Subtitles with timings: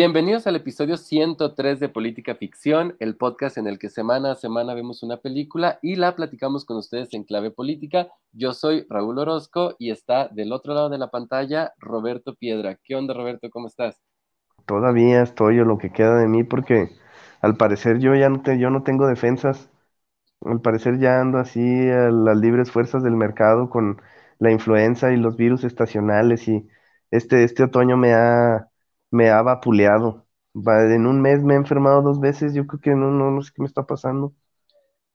[0.00, 4.72] Bienvenidos al episodio 103 de Política Ficción, el podcast en el que semana a semana
[4.72, 8.06] vemos una película y la platicamos con ustedes en clave política.
[8.30, 12.78] Yo soy Raúl Orozco y está del otro lado de la pantalla Roberto Piedra.
[12.84, 13.50] ¿Qué onda Roberto?
[13.50, 14.00] ¿Cómo estás?
[14.66, 16.90] Todavía estoy o lo que queda de mí porque
[17.40, 19.68] al parecer yo ya no, te, yo no tengo defensas.
[20.42, 24.00] Al parecer ya ando así a las libres fuerzas del mercado con
[24.38, 26.68] la influenza y los virus estacionales y
[27.10, 28.68] este, este otoño me ha
[29.10, 30.26] me ha vapuleado.
[30.54, 33.52] En un mes me he enfermado dos veces, yo creo que no, no, no sé
[33.54, 34.34] qué me está pasando.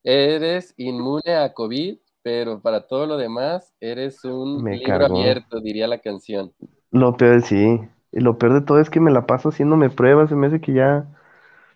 [0.06, 6.00] Eres inmune a COVID, pero para todo lo demás eres un libro abierto, diría la
[6.00, 6.54] canción.
[6.92, 7.80] Lo peor, sí.
[8.12, 10.62] Y lo peor de todo es que me la paso haciéndome pruebas, se me hace
[10.62, 11.08] que ya,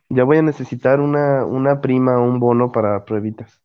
[0.10, 3.62] ya voy a necesitar una, una prima o un bono para pruebitas.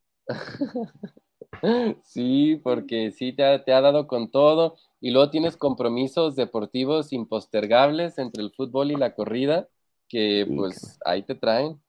[2.04, 4.76] Sí, porque sí te ha, te ha dado con todo.
[5.02, 9.68] Y luego tienes compromisos deportivos impostergables entre el fútbol y la corrida,
[10.08, 11.82] que pues ahí te traen.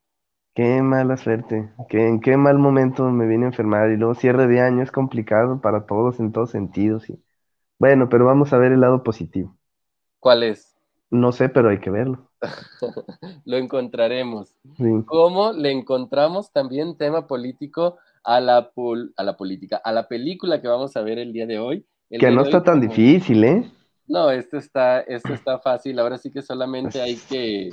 [0.55, 4.47] Qué mala suerte, que en qué mal momento me vine a enfermar y luego cierre
[4.47, 7.07] de año es complicado para todos en todos sentidos.
[7.07, 7.23] Y...
[7.77, 9.55] Bueno, pero vamos a ver el lado positivo.
[10.19, 10.75] ¿Cuál es?
[11.11, 12.31] No sé, pero hay que verlo.
[13.45, 14.55] Lo encontraremos.
[15.05, 18.71] ¿Cómo le encontramos también tema político a la,
[19.17, 21.85] a la política, a la película que vamos a ver el día de hoy?
[22.19, 23.71] Que no está tan difícil, ¿eh?
[24.07, 25.99] No, esto está, esto está fácil.
[25.99, 27.69] Ahora sí que solamente hay que,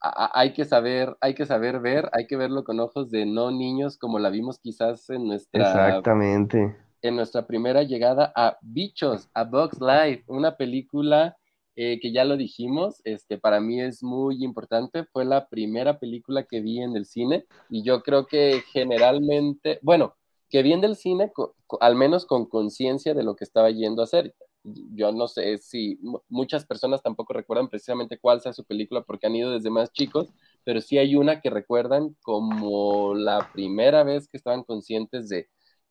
[0.00, 3.98] hay que saber, hay que saber ver, hay que verlo con ojos de no niños
[3.98, 5.68] como la vimos quizás en nuestra.
[5.68, 6.76] Exactamente.
[7.02, 11.36] En nuestra primera llegada a Bichos, a Box Life, una película
[11.76, 15.04] eh, que ya lo dijimos, este, para mí es muy importante.
[15.04, 20.16] Fue la primera película que vi en el cine y yo creo que generalmente, bueno,
[20.48, 21.32] que vi en el cine,
[21.80, 24.34] al menos con conciencia de lo que estaba yendo a hacer.
[24.62, 25.98] Yo no sé si
[26.28, 30.28] muchas personas tampoco recuerdan precisamente cuál sea su película porque han ido desde más chicos,
[30.64, 35.48] pero sí hay una que recuerdan como la primera vez que estaban conscientes de,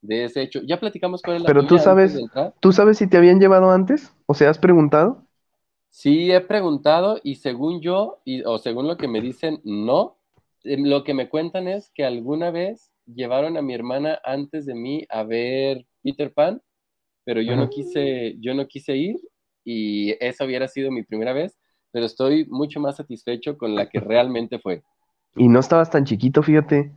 [0.07, 0.61] ese hecho.
[0.63, 1.43] Ya platicamos con él.
[1.45, 2.19] Pero tú sabes,
[2.59, 4.13] ¿tú sabes si te habían llevado antes?
[4.25, 5.23] ¿O sea, has preguntado?
[5.89, 10.17] Sí, he preguntado y según yo, y, o según lo que me dicen, no.
[10.63, 14.75] Em, lo que me cuentan es que alguna vez llevaron a mi hermana antes de
[14.75, 16.61] mí a ver Peter Pan,
[17.25, 19.17] pero yo no quise, yo no quise ir
[19.65, 21.57] y esa hubiera sido mi primera vez,
[21.91, 24.83] pero estoy mucho más satisfecho con la que realmente fue.
[25.35, 26.91] Y no estabas tan chiquito, fíjate,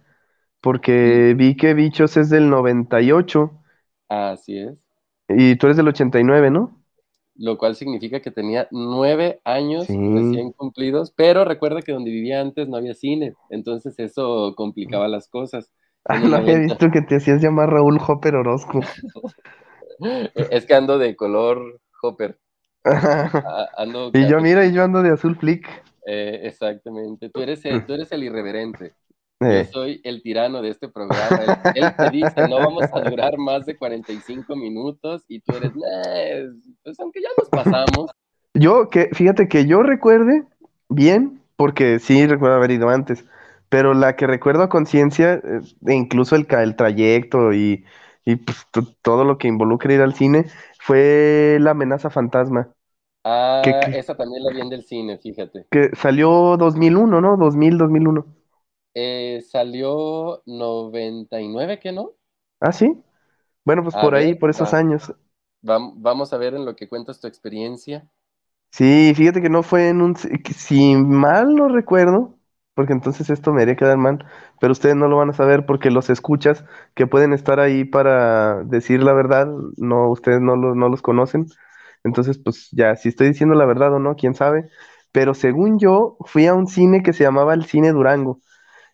[0.61, 3.53] porque vi que Bichos es del 98.
[4.09, 4.77] Así es.
[5.29, 6.81] Y tú eres del 89, ¿no?
[7.37, 12.69] Lo cual significa que tenía nueve años recién cumplidos, pero recuerda que donde vivía antes
[12.69, 15.71] no había cine, entonces eso complicaba las cosas.
[16.05, 18.81] Ah, no había visto que te hacías llamar Raúl Hopper Orozco.
[20.51, 22.39] es que ando de color Hopper.
[22.83, 23.85] Ah,
[24.15, 25.69] y yo, mira, y yo ando de azul flick.
[26.07, 27.29] Eh, exactamente.
[27.29, 28.95] Tú eres, el, tú eres el irreverente.
[29.41, 29.65] Yo eh.
[29.65, 31.61] soy el tirano de este programa.
[31.75, 35.73] Él, te dice, no vamos a durar más de 45 minutos y tú eres,
[36.83, 38.11] pues aunque ya nos pasamos.
[38.55, 40.45] Yo, que, fíjate que yo recuerde
[40.89, 43.25] bien, porque sí recuerdo haber ido antes,
[43.71, 47.87] pero la que recuerdo a conciencia, eh, e incluso el, el trayecto y,
[48.47, 48.67] pues,
[49.03, 50.47] todo lo que involucra ir al cine,
[50.81, 52.75] fue La amenaza fantasma.
[53.25, 55.67] Ah, esa también la vi en del cine, fíjate.
[55.69, 57.37] Que salió 2001, ¿no?
[57.37, 58.25] 2000, 2001.
[58.95, 62.15] Eh, salió 99, ¿qué no?
[62.61, 63.03] Ah, sí.
[63.65, 65.15] Bueno, pues por ahí, por esos años.
[65.63, 68.11] vamos a ver en lo que cuentas tu experiencia.
[68.73, 70.17] Sí, fíjate que no fue en un...
[70.57, 72.39] Si mal no recuerdo,
[72.81, 74.25] porque entonces esto me haría quedar mal,
[74.59, 76.65] pero ustedes no lo van a saber porque los escuchas
[76.95, 79.47] que pueden estar ahí para decir la verdad,
[79.77, 81.45] no, ustedes no, no los conocen,
[82.05, 84.71] entonces pues ya, si estoy diciendo la verdad o no, quién sabe,
[85.13, 88.41] pero según yo fui a un cine que se llamaba el Cine Durango,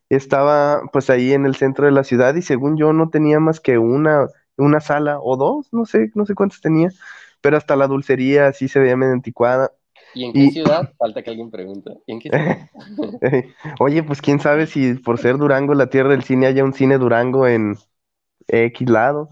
[0.08, 3.60] estaba pues ahí en el centro de la ciudad y según yo no tenía más
[3.60, 6.90] que una, una sala o dos, no sé, no sé cuántas tenía,
[7.40, 9.72] pero hasta la dulcería así se veía medio anticuada
[10.16, 10.92] ¿Y en qué ciudad?
[10.98, 11.90] Falta que alguien pregunte.
[12.06, 12.58] en qué ciudad?
[13.80, 16.96] Oye, pues quién sabe si por ser Durango, la tierra del cine, haya un cine
[16.96, 17.76] Durango en
[18.48, 19.28] X lado.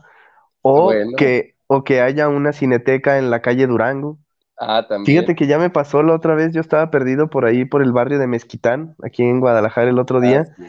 [0.61, 4.19] O, que, o que haya una cineteca en la calle Durango.
[4.59, 5.05] Ah, también.
[5.07, 7.93] Fíjate que ya me pasó la otra vez, yo estaba perdido por ahí, por el
[7.93, 10.47] barrio de Mezquitán, aquí en Guadalajara el otro día.
[10.59, 10.65] Ah,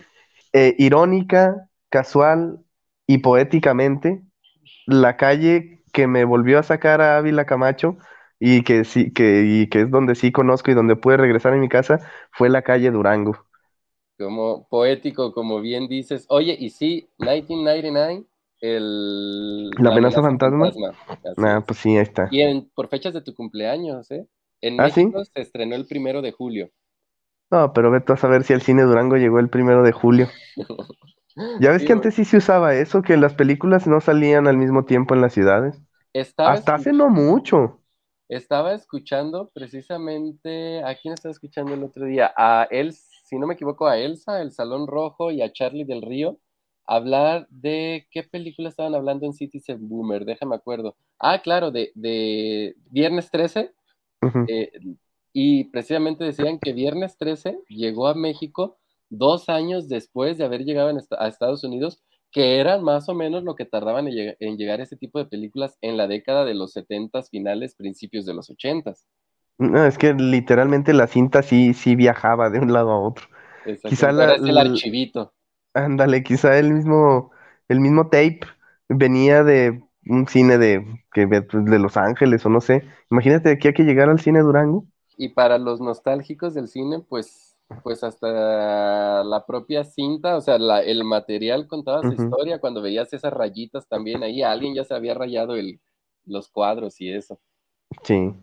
[0.53, 2.59] eh, irónica, casual
[3.07, 4.21] y poéticamente,
[4.85, 7.97] la calle que me volvió a sacar a Ávila Camacho
[8.39, 11.57] y que sí, que, y que es donde sí conozco y donde pude regresar a
[11.57, 11.99] mi casa,
[12.31, 13.45] fue la calle Durango.
[14.17, 16.25] Como poético, como bien dices.
[16.29, 18.25] Oye, y sí, 1999,
[18.61, 19.71] el...
[19.77, 20.73] ¿La amenaza fantasma?
[21.37, 22.29] Ah, pues sí, ahí está.
[22.29, 24.27] Y por fechas de tu cumpleaños, ¿eh?
[24.61, 26.69] En ¿Ah, México se estrenó el primero de julio.
[27.49, 30.29] No, pero vete a saber si el cine Durango llegó el primero de julio.
[31.57, 34.57] Ya ves Sí, que antes sí se usaba eso, que las películas no salían al
[34.57, 35.81] mismo tiempo en las ciudades.
[36.43, 37.81] Hasta hace no mucho.
[38.29, 42.33] Estaba escuchando precisamente, ¿a quién estaba escuchando el otro día?
[42.35, 46.01] A él, si no me equivoco, a Elsa, El Salón Rojo y a Charlie del
[46.01, 46.39] Río,
[46.87, 50.95] hablar de qué película estaban hablando en Citizen Boomer, déjame acuerdo.
[51.19, 53.73] Ah, claro, de, de Viernes 13,
[54.21, 54.45] Ujú.
[54.47, 54.71] eh,
[55.33, 58.77] y precisamente decían que Viernes 13 llegó a México
[59.09, 62.01] dos años después de haber llegado en a Estados Unidos,
[62.35, 65.25] que eran más o menos lo que tardaban en, lleg- en llegar ese tipo de
[65.25, 69.07] películas en la década de los 70s, finales, principios de los 80s.
[69.57, 73.27] No, es que literalmente la cinta sí, sí viajaba de un lado a otro.
[73.85, 75.33] Quizá la, el archivito.
[75.73, 77.31] ándale, quizá el mismo,
[77.67, 78.41] el mismo tape
[78.89, 82.83] venía de un cine de, que, de, pues, de Los Ángeles o no sé.
[83.11, 84.85] Imagínate de aquí a que llegara al cine Durango.
[85.17, 90.81] Y para los nostálgicos del cine, pues, pues hasta la propia cinta, o sea, la-
[90.83, 92.59] el material contaba su historia.
[92.59, 95.79] Cuando veías esas rayitas también ahí, alguien ya se había rayado el,
[96.25, 97.39] los cuadros y eso.
[98.03, 98.33] Sí,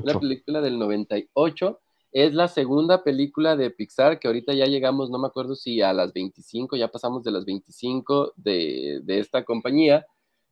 [0.00, 0.18] una Ocho.
[0.18, 1.80] película del 98,
[2.12, 5.92] es la segunda película de Pixar que ahorita ya llegamos, no me acuerdo si a
[5.92, 10.06] las 25, ya pasamos de las 25 de, de esta compañía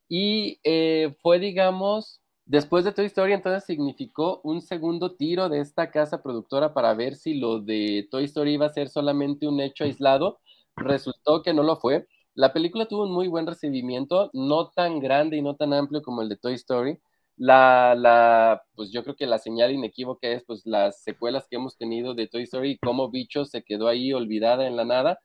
[0.08, 5.90] y eh, fue, digamos, después de Toy Story, entonces significó un segundo tiro de esta
[5.90, 9.84] casa productora para ver si lo de Toy Story iba a ser solamente un hecho
[9.84, 10.38] aislado.
[10.76, 12.06] Resultó que no lo fue.
[12.34, 16.22] La película tuvo un muy buen recibimiento, no tan grande y no tan amplio como
[16.22, 16.98] el de Toy Story.
[17.36, 21.76] La, la, pues yo creo que la señal inequívoca es pues las secuelas que hemos
[21.76, 25.18] tenido de Toy Story y cómo Bicho se quedó ahí olvidada en la nada.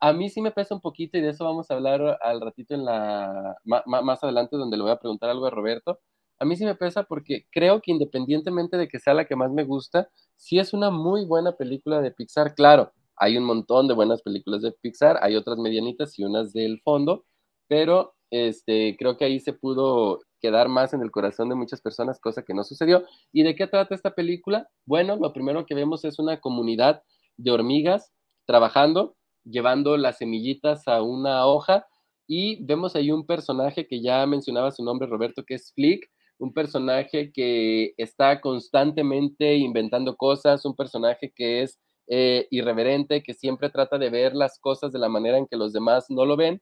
[0.00, 2.74] A mí sí me pesa un poquito y de eso vamos a hablar al ratito
[2.74, 6.00] en la más adelante donde le voy a preguntar algo a Roberto.
[6.38, 9.50] A mí sí me pesa porque creo que independientemente de que sea la que más
[9.52, 12.54] me gusta, sí es una muy buena película de Pixar.
[12.54, 16.80] Claro, hay un montón de buenas películas de Pixar, hay otras medianitas y unas del
[16.82, 17.24] fondo,
[17.68, 22.20] pero este, creo que ahí se pudo quedar más en el corazón de muchas personas,
[22.20, 23.06] cosa que no sucedió.
[23.32, 24.68] ¿Y de qué trata esta película?
[24.84, 27.02] Bueno, lo primero que vemos es una comunidad
[27.38, 28.12] de hormigas
[28.44, 31.86] trabajando, llevando las semillitas a una hoja
[32.26, 36.52] y vemos ahí un personaje que ya mencionaba su nombre, Roberto, que es Flick, un
[36.52, 43.96] personaje que está constantemente inventando cosas, un personaje que es eh, irreverente, que siempre trata
[43.96, 46.60] de ver las cosas de la manera en que los demás no lo ven,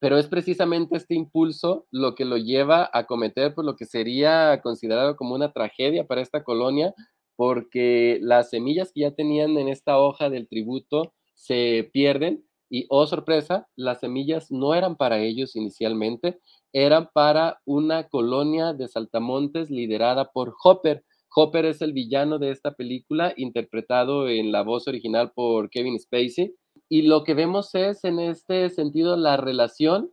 [0.00, 4.60] pero es precisamente este impulso lo que lo lleva a cometer pues, lo que sería
[4.62, 6.94] considerado como una tragedia para esta colonia,
[7.36, 13.06] porque las semillas que ya tenían en esta hoja del tributo se pierden y, oh
[13.06, 16.40] sorpresa, las semillas no eran para ellos inicialmente,
[16.72, 21.04] eran para una colonia de saltamontes liderada por Hopper.
[21.34, 26.54] Hopper es el villano de esta película, interpretado en la voz original por Kevin Spacey.
[26.88, 30.12] Y lo que vemos es, en este sentido, la relación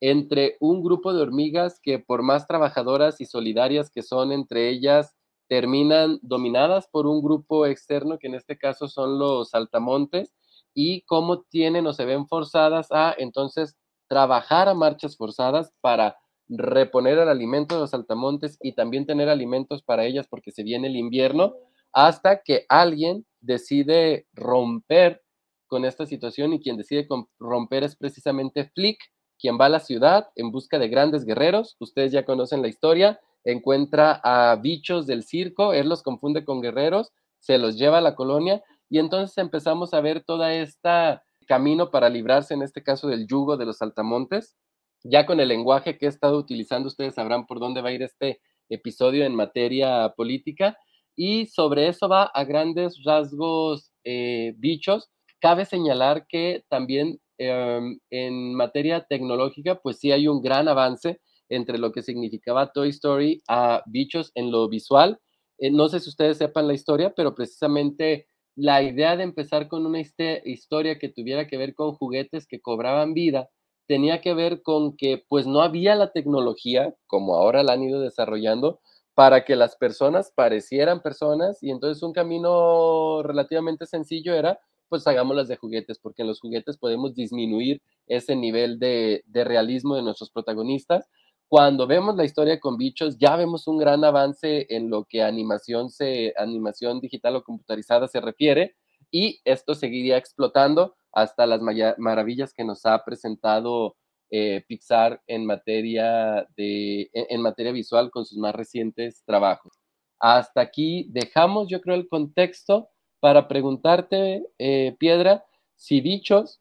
[0.00, 5.14] entre un grupo de hormigas que por más trabajadoras y solidarias que son entre ellas,
[5.48, 10.32] terminan dominadas por un grupo externo, que en este caso son los saltamontes,
[10.74, 13.76] y cómo tienen o se ven forzadas a entonces
[14.08, 16.16] trabajar a marchas forzadas para
[16.48, 20.88] reponer el alimento de los saltamontes y también tener alimentos para ellas porque se viene
[20.88, 21.54] el invierno,
[21.92, 25.22] hasta que alguien decide romper
[25.70, 27.08] con esta situación y quien decide
[27.38, 28.98] romper es precisamente Flick,
[29.38, 31.76] quien va a la ciudad en busca de grandes guerreros.
[31.78, 33.20] Ustedes ya conocen la historia.
[33.44, 38.14] Encuentra a bichos del circo, él los confunde con guerreros, se los lleva a la
[38.14, 43.26] colonia y entonces empezamos a ver toda esta camino para librarse, en este caso, del
[43.26, 44.56] yugo de los saltamontes.
[45.02, 48.02] Ya con el lenguaje que he estado utilizando, ustedes sabrán por dónde va a ir
[48.02, 50.76] este episodio en materia política.
[51.16, 55.10] Y sobre eso va a grandes rasgos eh, bichos.
[55.40, 57.80] Cabe señalar que también eh,
[58.10, 63.42] en materia tecnológica, pues sí hay un gran avance entre lo que significaba Toy Story
[63.48, 65.18] a bichos en lo visual.
[65.58, 69.86] Eh, no sé si ustedes sepan la historia, pero precisamente la idea de empezar con
[69.86, 73.48] una historia que tuviera que ver con juguetes que cobraban vida
[73.90, 78.00] tenía que ver con que pues no había la tecnología, como ahora la han ido
[78.00, 78.80] desarrollando,
[79.14, 85.48] para que las personas parecieran personas y entonces un camino relativamente sencillo era pues hagámoslas
[85.48, 91.08] de juguetes, porque en los juguetes podemos disminuir ese nivel de, realismo de nuestros protagonistas
[91.48, 95.90] cuando vemos la historia con bichos, ya vemos un gran avance en lo que animación,
[95.90, 98.76] se, animación digital o computarizada se refiere,
[99.10, 101.60] y esto seguiría explotando hasta las
[101.98, 103.96] maravillas que nos ha presentado
[104.30, 109.72] eh, Pixar en materia, de, en, materia visual con sus más recientes trabajos.
[110.20, 112.90] Hasta aquí dejamos, yo creo, el contexto
[113.20, 115.44] para preguntarte, eh, Piedra,
[115.76, 116.60] si Bichos,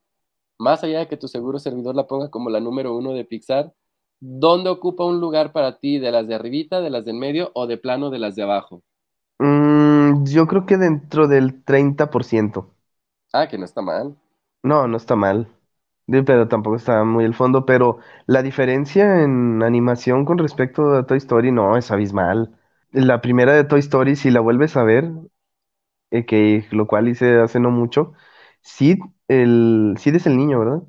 [0.59, 3.73] más allá de que tu seguro servidor la ponga como la número uno de Pixar,
[4.19, 5.99] ¿dónde ocupa un lugar para ti?
[5.99, 8.43] ¿De las de arribita, de las de en medio o de plano de las de
[8.43, 8.83] abajo?
[9.39, 12.73] Mm, yo creo que dentro del 30%.
[13.33, 14.15] Ah, que no está mal.
[14.63, 15.47] No, no está mal.
[16.07, 17.65] Pero tampoco está muy el fondo.
[17.65, 22.55] Pero la diferencia en animación con respecto a Toy Story no es abismal.
[22.91, 25.11] La primera de Toy Story, si la vuelves a ver,
[26.11, 28.13] eh, que lo cual hice hace no mucho,
[28.61, 30.83] Sid, el, Sid es el niño, ¿verdad?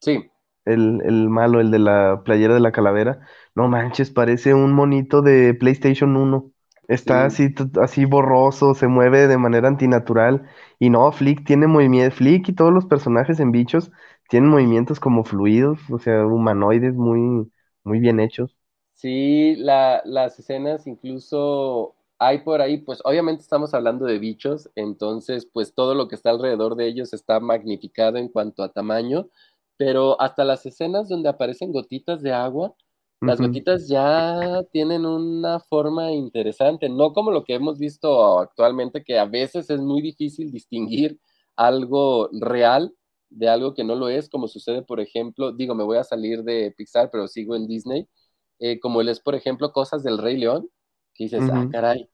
[0.00, 0.30] Sí
[0.64, 3.20] el, el malo, el de la playera de la calavera.
[3.54, 6.50] No manches, parece un monito de PlayStation 1.
[6.88, 10.48] Está así, así borroso, se mueve de manera antinatural.
[10.78, 12.16] Y no, Flick tiene movimiento.
[12.16, 13.90] Flick y todos los personajes en bichos
[14.28, 17.50] tienen movimientos como fluidos, o sea, humanoides muy,
[17.84, 18.56] muy bien hechos.
[18.94, 25.46] Sí, la, las escenas incluso hay por ahí, pues obviamente estamos hablando de bichos, entonces
[25.52, 29.28] pues todo lo que está alrededor de ellos está magnificado en cuanto a tamaño,
[29.76, 32.74] pero hasta las escenas donde aparecen gotitas de agua,
[33.20, 39.18] las gotitas ya tienen una forma interesante, no como lo que hemos visto actualmente, que
[39.18, 41.18] a veces es muy difícil distinguir
[41.56, 42.92] algo real
[43.30, 46.42] de algo que no lo es, como sucede, por ejemplo, digo, me voy a salir
[46.44, 48.06] de Pixar, pero sigo en Disney,
[48.58, 50.68] eh, como él es, por ejemplo, cosas del Rey León,
[51.14, 52.08] que dices, ah, caray,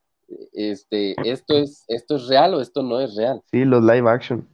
[0.52, 3.42] este, esto es, esto es real o esto no es real.
[3.50, 4.48] Sí, los live action.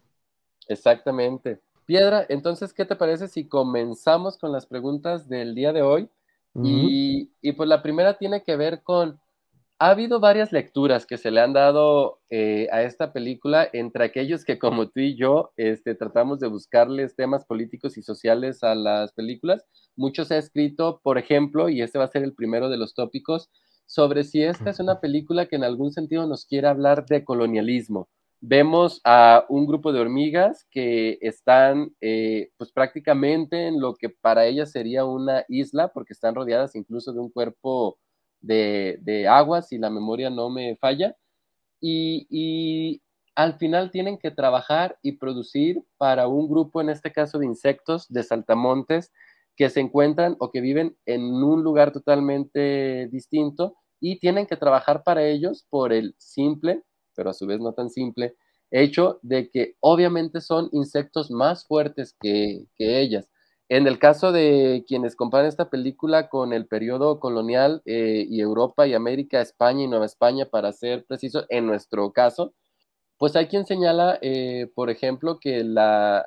[0.68, 1.60] Exactamente.
[1.84, 6.08] Piedra, entonces, ¿qué te parece si comenzamos con las preguntas del día de hoy?
[6.62, 9.20] y, pues la primera tiene que ver con,
[9.78, 14.44] ha habido varias lecturas que se le han dado eh, a esta película, entre aquellos
[14.44, 19.12] que como tú y yo este, tratamos de buscarles temas políticos y sociales a las
[19.12, 19.66] películas.
[19.94, 22.94] Mucho se ha escrito, por ejemplo, y este va a ser el primero de los
[22.94, 23.50] tópicos,
[23.86, 28.08] sobre si esta es una película que en algún sentido nos quiere hablar de colonialismo.
[28.40, 34.44] Vemos a un grupo de hormigas que están eh, pues prácticamente en lo que para
[34.44, 37.98] ellas sería una isla, porque están rodeadas incluso de un cuerpo
[38.40, 41.16] de, de agua, si la memoria no me falla,
[41.80, 43.02] y, y,
[43.34, 48.08] al final tienen que trabajar y producir para un grupo, en este caso de insectos,
[48.08, 49.12] de saltamontes,
[49.56, 55.02] que se encuentran o que viven en un lugar totalmente distinto y tienen que trabajar
[55.02, 56.82] para ellos por el simple
[57.16, 58.36] pero a su vez no tan simple,
[58.70, 63.28] hecho de que obviamente son insectos más fuertes que, ellas.
[63.68, 68.86] En el caso de quienes comparan esta película con el periodo colonial eh, y Europa
[68.86, 72.54] y América, España y Nueva España, para ser preciso, en nuestro caso,
[73.18, 76.26] pues hay quien señala, eh, por ejemplo, que la,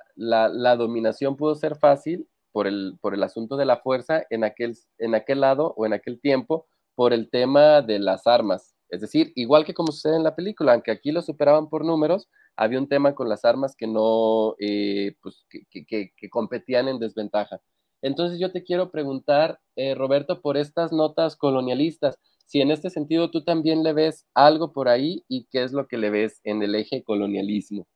[0.77, 5.15] dominación pudo ser fácil por el, por el asunto de la fuerza en aquel, en
[5.15, 8.75] aquel lado o en aquel tiempo, por el tema de las armas.
[8.89, 12.27] Es decir, igual que como sucede en la película, aunque aquí lo superaban por números,
[12.55, 17.61] había un tema con las armas que no, eh, pues, que, competían en desventaja.
[18.01, 23.29] Entonces yo te quiero preguntar, eh, Roberto, por estas notas colonialistas, si en este sentido
[23.29, 26.63] tú también le ves algo por ahí y qué es lo que le ves en
[26.63, 27.87] el eje colonialismo.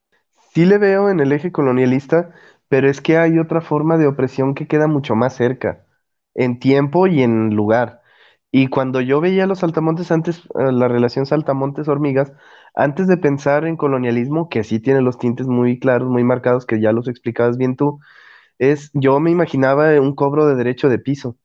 [0.54, 2.36] Sí le veo en el eje colonialista,
[2.74, 5.86] pero es que hay otra forma de opresión que queda mucho más cerca,
[6.34, 8.02] en tiempo y en lugar.
[8.50, 12.34] Y cuando yo veía los saltamontes antes, eh, la relación saltamontes-hormigas,
[12.74, 16.82] antes de pensar en colonialismo, que sí tiene los tintes muy claros, muy marcados, que
[16.82, 18.00] ya los explicabas bien tú,
[18.58, 21.38] es, yo me imaginaba un cobro de derecho de piso.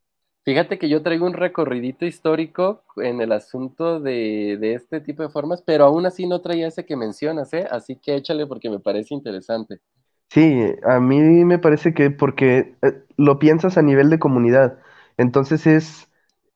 [0.46, 5.60] Fíjate que yo traigo un recorridito histórico en el asunto de, este tipo de formas,
[5.60, 7.66] pero aún así no traía ese que mencionas, ¿eh?
[7.70, 9.82] Así que échale porque me parece interesante.
[10.30, 14.78] Sí, a mí me parece que porque eh, lo piensas a nivel de comunidad,
[15.16, 16.04] entonces es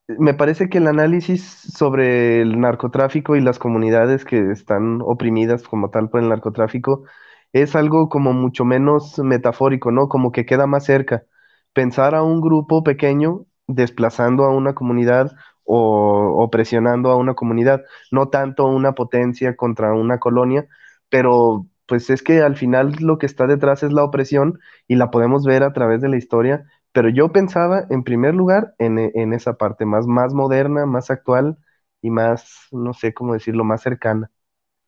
[0.09, 5.91] me parece que el análisis sobre el narcotráfico y las comunidades que están oprimidas como
[5.91, 7.05] tal por el narcotráfico
[7.52, 10.09] es algo como mucho menos metafórico, ¿no?
[10.09, 11.25] Como que queda más cerca.
[11.73, 15.33] Pensar a un grupo pequeño desplazando a una comunidad
[15.64, 20.67] o, presionando a una comunidad, no tanto una potencia contra una colonia,
[21.09, 24.58] pero pues es que al final lo que está detrás es la opresión
[24.88, 28.75] y la podemos ver a través de la historia pero yo pensaba en primer lugar
[28.78, 31.58] en, en esa parte más, más moderna, más actual
[32.02, 34.30] y más, no sé cómo decirlo, más cercana.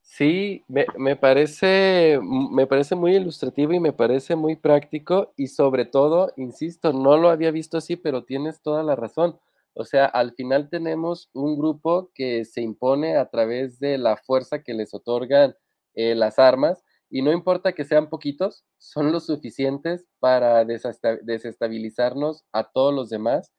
[0.02, 5.87] Sí, me, me, parece, me parece muy ilustrativo y me parece muy práctico y sobre
[5.87, 9.38] todo, insisto, no lo había visto así, pero tienes toda la razón.
[9.73, 14.62] O sea, al final tenemos un grupo que se impone a través de la fuerza
[14.62, 15.56] que les otorgan
[15.94, 16.84] eh, las armas
[17.14, 23.52] y no importa que sean poquitos, son los suficientes para desestabilizarnos a todos los demás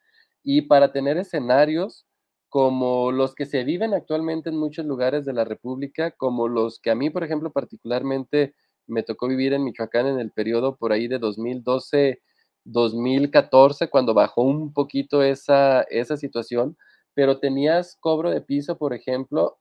[0.43, 2.05] y para tener escenarios
[2.49, 6.91] como los que se viven actualmente en muchos lugares de la República, como los que
[6.91, 8.53] a mí, por ejemplo, particularmente
[8.87, 12.21] me tocó vivir en Michoacán en el periodo por ahí de 2012,
[12.65, 16.75] 2014, cuando bajó un poquito esa, esa situación,
[17.13, 19.59] pero tenías cobro de piso, por ejemplo,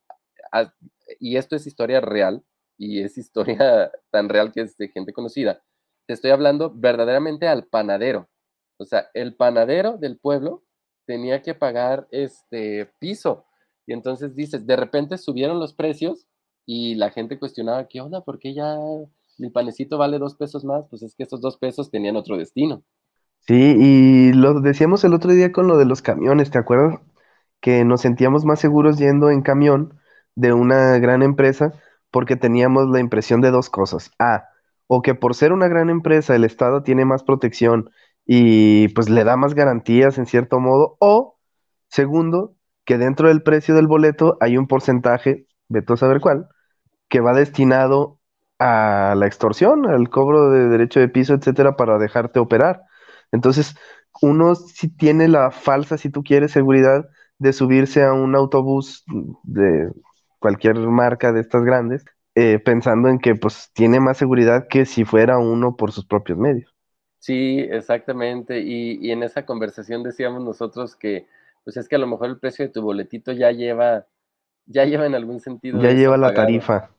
[1.20, 2.42] y esto es historia real,
[2.78, 5.62] y es historia tan real que es de gente conocida.
[6.07, 8.28] Te estoy hablando verdaderamente al panadero.
[8.78, 10.64] O sea, el panadero del pueblo
[11.07, 13.47] tenía que pagar este piso.
[13.87, 16.26] Y entonces dices, de repente subieron los precios
[16.66, 18.23] y la gente cuestionaba, ¿qué onda?
[18.23, 18.76] ¿Por qué ya
[19.38, 20.87] mi panecito vale dos pesos más?
[20.90, 22.85] Pues es que esos dos pesos tenían otro destino.
[23.47, 27.00] Sí, y lo decíamos el otro día con lo de los camiones, ¿te acuerdas?
[27.61, 29.99] Que nos sentíamos más seguros yendo en camión
[30.35, 31.73] de una gran empresa
[32.14, 34.12] porque teníamos la impresión de dos cosas.
[34.21, 34.44] A,
[34.87, 37.90] o que por ser una gran empresa el Estado tiene más protección
[38.25, 40.97] y pues le da más garantías en cierto modo.
[41.00, 41.40] O,
[41.88, 42.54] segundo,
[42.85, 46.47] que dentro del precio del boleto hay un porcentaje, veto a saber cuál,
[47.09, 48.21] que va destinado
[48.61, 52.83] a la extorsión, al cobro de derecho de piso, etcétera, para dejarte operar.
[53.33, 53.75] Entonces,
[54.23, 57.06] uno sí tiene la falsa, si tú quieres, seguridad
[57.38, 59.04] de subirse a un autobús
[59.42, 59.90] de
[60.44, 65.06] cualquier marca de estas grandes, eh, pensando en que pues tiene más seguridad que si
[65.06, 66.70] fuera uno por sus propios medios.
[67.18, 68.60] Sí, exactamente.
[68.60, 71.26] Y, en esa conversación decíamos nosotros que,
[71.64, 74.04] pues es que a lo mejor el precio de tu boletito ya lleva,
[74.66, 75.80] ya lleva en algún sentido.
[75.80, 76.90] Ya lleva la tarifa.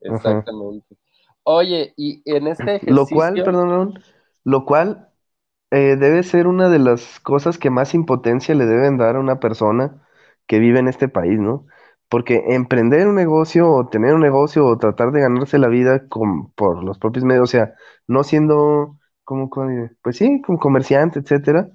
[0.00, 0.96] Exactamente.
[1.44, 2.94] Oye, y en este ejercicio...
[2.96, 4.02] Lo cual, perdón,
[4.42, 5.08] lo cual
[5.70, 9.38] eh, debe ser una de las cosas que más impotencia le deben dar a una
[9.38, 10.04] persona
[10.48, 11.66] que vive en este país, ¿no?
[12.08, 16.50] Porque emprender un negocio o tener un negocio o tratar de ganarse la vida con,
[16.52, 17.74] por los propios medios, o sea,
[18.06, 19.50] no siendo como,
[20.02, 21.68] pues sí, como comerciante, etcétera,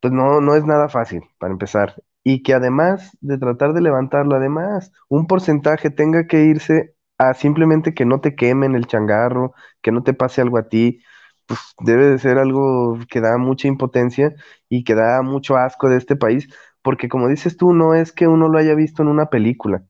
[0.00, 2.02] pues no, no es nada fácil para empezar.
[2.22, 7.94] Y que además de tratar de levantarlo, además, un porcentaje tenga que irse a simplemente
[7.94, 11.00] que no te quemen el changarro, que no te pase algo a ti,
[11.46, 14.34] pues debe de ser algo que da mucha impotencia
[14.68, 16.48] y que da mucho asco de este país,
[16.84, 19.84] porque como dices tú, no es que uno lo haya visto en una película,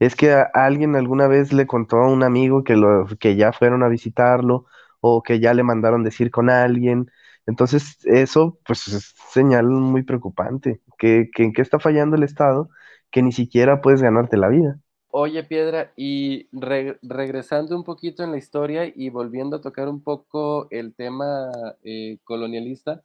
[0.00, 3.52] es que a alguien alguna vez le contó a un amigo que, lo, que ya
[3.52, 4.66] fueron a visitarlo
[5.00, 7.10] o que ya le mandaron decir con alguien.
[7.46, 12.70] Entonces, eso pues es señal muy preocupante, que, que en qué está fallando el Estado,
[13.10, 14.80] que ni siquiera puedes ganarte la vida.
[15.12, 20.68] Oye, Piedra, y regresando un poquito en la historia y volviendo a tocar un poco
[20.70, 21.50] el tema
[21.82, 23.02] eh, colonialista,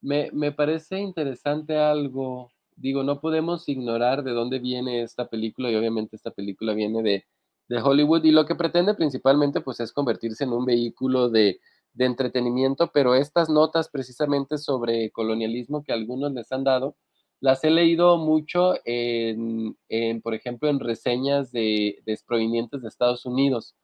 [0.00, 5.76] me, me, parece interesante algo, digo, no podemos ignorar de dónde viene esta película y
[5.76, 7.24] obviamente esta película viene de,
[7.68, 11.60] de Hollywood y lo que pretende principalmente pues es convertirse en un vehículo de,
[11.94, 16.96] de entretenimiento, pero estas notas precisamente sobre colonialismo que algunos les han dado,
[17.40, 19.76] las he leído mucho en,
[20.22, 23.74] por ejemplo, en reseñas de, de provenientes de Estados Unidos.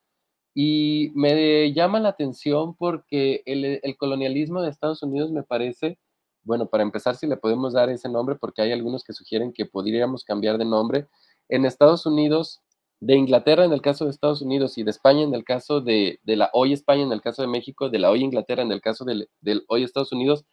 [0.55, 5.98] Y me llama la atención porque el, colonialismo de Estados Unidos me parece,
[6.42, 9.66] bueno, para empezar, si le podemos dar ese nombre, porque hay algunos que sugieren que
[9.66, 11.09] podríamos cambiar de nombre.
[11.48, 12.61] En Estados Unidos
[13.00, 16.20] de Inglaterra en el caso de Estados Unidos y de España en el caso de,
[16.24, 19.05] la hoy España en el caso de México, de la hoy Inglaterra en el caso
[19.05, 19.29] del,
[19.68, 20.44] hoy Estados Unidos,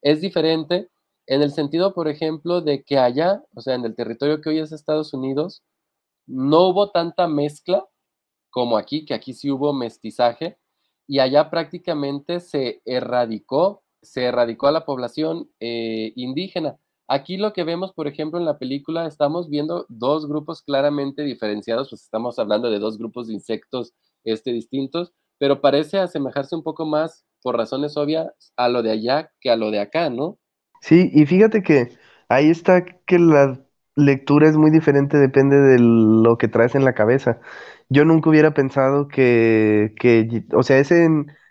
[0.00, 0.88] es diferente
[1.26, 4.60] en el sentido, por ejemplo, de que allá, o sea, en el territorio que hoy
[4.60, 5.62] es Estados Unidos,
[6.26, 7.86] no hubo tanta mezcla
[8.50, 10.58] como aquí, que aquí sí hubo mestizaje,
[11.06, 16.76] y allá prácticamente se erradicó, se erradicó a la población eh, indígena.
[17.08, 21.88] Aquí lo que vemos, por ejemplo, en la película, estamos viendo dos grupos claramente diferenciados,
[21.90, 26.84] pues estamos hablando de dos grupos de insectos este, distintos, pero parece asemejarse un poco
[26.84, 30.38] más, por razones obvias, a lo de allá que a lo de acá, ¿no?
[30.80, 33.60] Sí, y fíjate que ahí está que la
[33.96, 37.40] lectura es muy diferente, depende de lo que traes en la cabeza.
[37.88, 41.08] Yo nunca hubiera pensado que, que o sea, ese,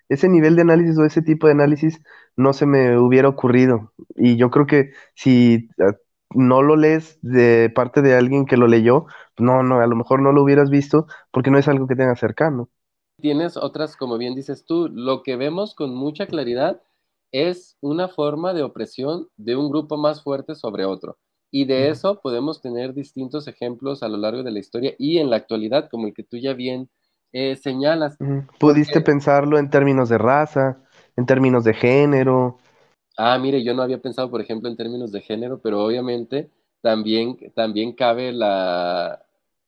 [0.09, 2.01] ese nivel de análisis o ese tipo de análisis
[2.35, 3.93] no se me hubiera ocurrido.
[4.15, 5.95] Y yo creo que si ah,
[6.35, 9.05] no lo lees de parte de alguien que lo leyó,
[9.37, 12.15] no, no, a lo mejor no lo hubieras visto porque no es algo que tenga
[12.15, 12.69] cercano.
[13.21, 16.81] Tienes otras, como bien dices tú, lo que vemos con mucha claridad
[17.31, 21.17] es una forma de opresión de un grupo más fuerte sobre otro.
[21.51, 25.29] Y de eso podemos tener distintos ejemplos a lo largo de la historia y en
[25.29, 26.89] la actualidad, como el que tú ya bien
[27.37, 28.17] eh, señalas.
[28.59, 30.79] ¿Pudiste pensarlo en términos de raza,
[31.15, 32.57] en términos de género?
[33.15, 36.49] Ah, mire, yo no había pensado, por ejemplo, en términos de género, pero obviamente
[36.81, 39.21] también, también cabe la,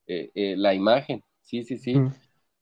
[0.08, 1.24] eh, eh, la imagen.
[1.42, 1.96] Sí, sí, sí.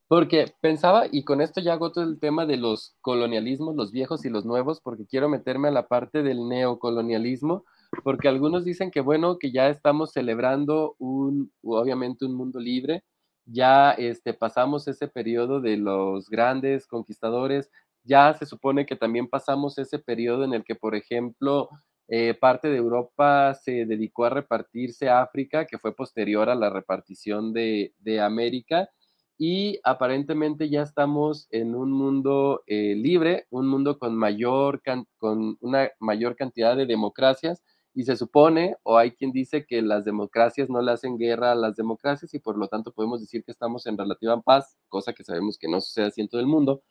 [0.10, 4.24] Porque pensaba, y con esto ya hago todo el tema de los colonialismos, los viejos
[4.26, 7.66] y los nuevos, porque quiero meterme a la parte del neocolonialismo,
[8.04, 13.04] porque algunos dicen que bueno, que ya estamos celebrando un, obviamente un mundo libre,
[13.48, 17.72] ya este, pasamos ese periodo de los grandes conquistadores,
[18.04, 21.70] ya se supone que también pasamos ese periodo en el que, por ejemplo,
[22.10, 27.54] eh, parte de Europa se dedicó a repartirse África, que fue posterior a la repartición
[27.54, 28.90] de, de América,
[29.38, 34.82] y aparentemente ya estamos en un mundo eh, libre, un mundo con, mayor
[35.18, 37.62] con una mayor cantidad de democracias
[37.98, 41.56] y se supone, o hay quien dice que las democracias no le hacen guerra a
[41.56, 45.24] las democracias y por lo tanto podemos decir que estamos en relativa paz, cosa que
[45.24, 46.84] sabemos que no sucede así en todo el mundo,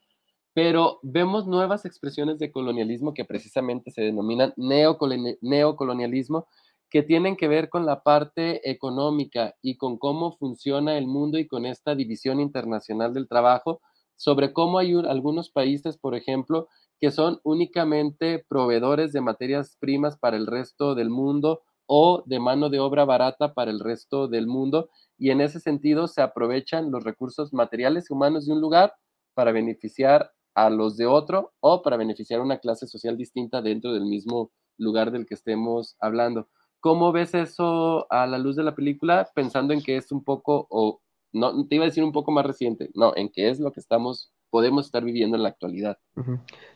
[0.52, 6.48] pero vemos nuevas expresiones de colonialismo que precisamente se denominan neocolonialismo
[6.90, 11.46] que tienen que ver con la parte económica y con cómo funciona el mundo y
[11.46, 13.80] con esta división internacional del trabajo,
[14.16, 16.66] sobre cómo hay algunos países, por ejemplo,
[17.00, 22.68] que son únicamente proveedores de materias primas para el resto del mundo o de mano
[22.68, 27.04] de obra barata para el resto del mundo, y en ese sentido se aprovechan los
[27.04, 28.94] recursos materiales y humanos de un lugar
[29.34, 33.92] para beneficiar a los de otro o para beneficiar a una clase social distinta dentro
[33.92, 36.48] del mismo lugar del que estemos hablando.
[36.80, 40.66] ¿Cómo ves eso a la luz de la película, pensando en que es un poco,
[40.70, 41.00] o
[41.32, 43.80] no, te iba a decir un poco más reciente, no, en que es lo que
[43.80, 45.98] estamos, podemos estar viviendo en la actualidad?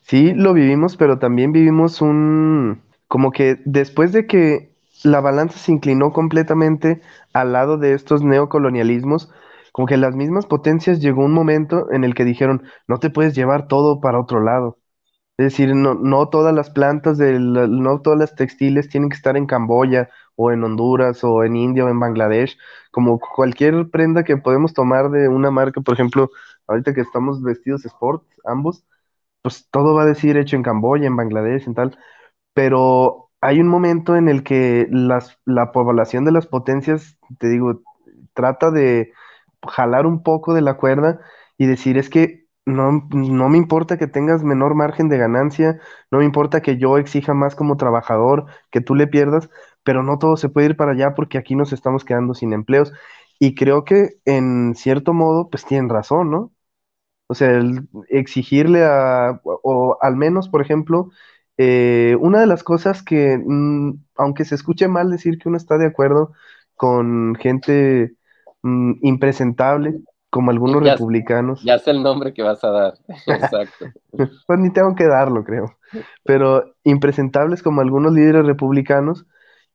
[0.02, 5.72] Sí, lo vivimos, pero también vivimos un, como que después de que la balanza se
[5.72, 7.00] inclinó completamente
[7.32, 9.30] al lado de estos neocolonialismos,
[9.72, 13.34] como que las mismas potencias llegó un momento en el que dijeron, no te puedes
[13.34, 14.76] llevar todo para otro lado.
[15.38, 19.38] Es decir, no, no todas las plantas, de no todas las textiles tienen que estar
[19.38, 22.58] en Camboya o en Honduras o en India o en Bangladesh,
[22.90, 26.28] como cualquier prenda que podemos tomar de una marca, por ejemplo,
[26.70, 28.84] ahorita que estamos vestidos sport, ambos,
[29.42, 31.98] pues todo va a decir hecho en Camboya, en Bangladesh, en tal,
[32.54, 37.82] pero hay un momento en el que las, la población de las potencias, te digo,
[38.34, 39.12] trata de
[39.66, 41.20] jalar un poco de la cuerda
[41.58, 45.80] y decir, es que no, no me importa que tengas menor margen de ganancia,
[46.10, 49.50] no me importa que yo exija más como trabajador, que tú le pierdas,
[49.82, 52.92] pero no todo se puede ir para allá porque aquí nos estamos quedando sin empleos.
[53.38, 56.52] Y creo que en cierto modo, pues tienen razón, ¿no?
[57.30, 61.10] O sea, el exigirle a, o al menos, por ejemplo,
[61.58, 65.78] eh, una de las cosas que, mm, aunque se escuche mal decir que uno está
[65.78, 66.32] de acuerdo
[66.74, 68.16] con gente
[68.62, 71.62] mm, impresentable, como algunos republicanos.
[71.62, 72.94] Ya sé el nombre que vas a dar.
[73.28, 73.86] Exacto.
[74.48, 75.76] pues ni tengo que darlo, creo.
[76.24, 79.24] Pero impresentables como algunos líderes republicanos.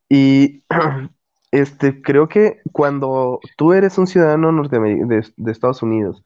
[0.09, 0.65] Y
[1.51, 6.21] este, creo que cuando tú eres un ciudadano de, de Estados Unidos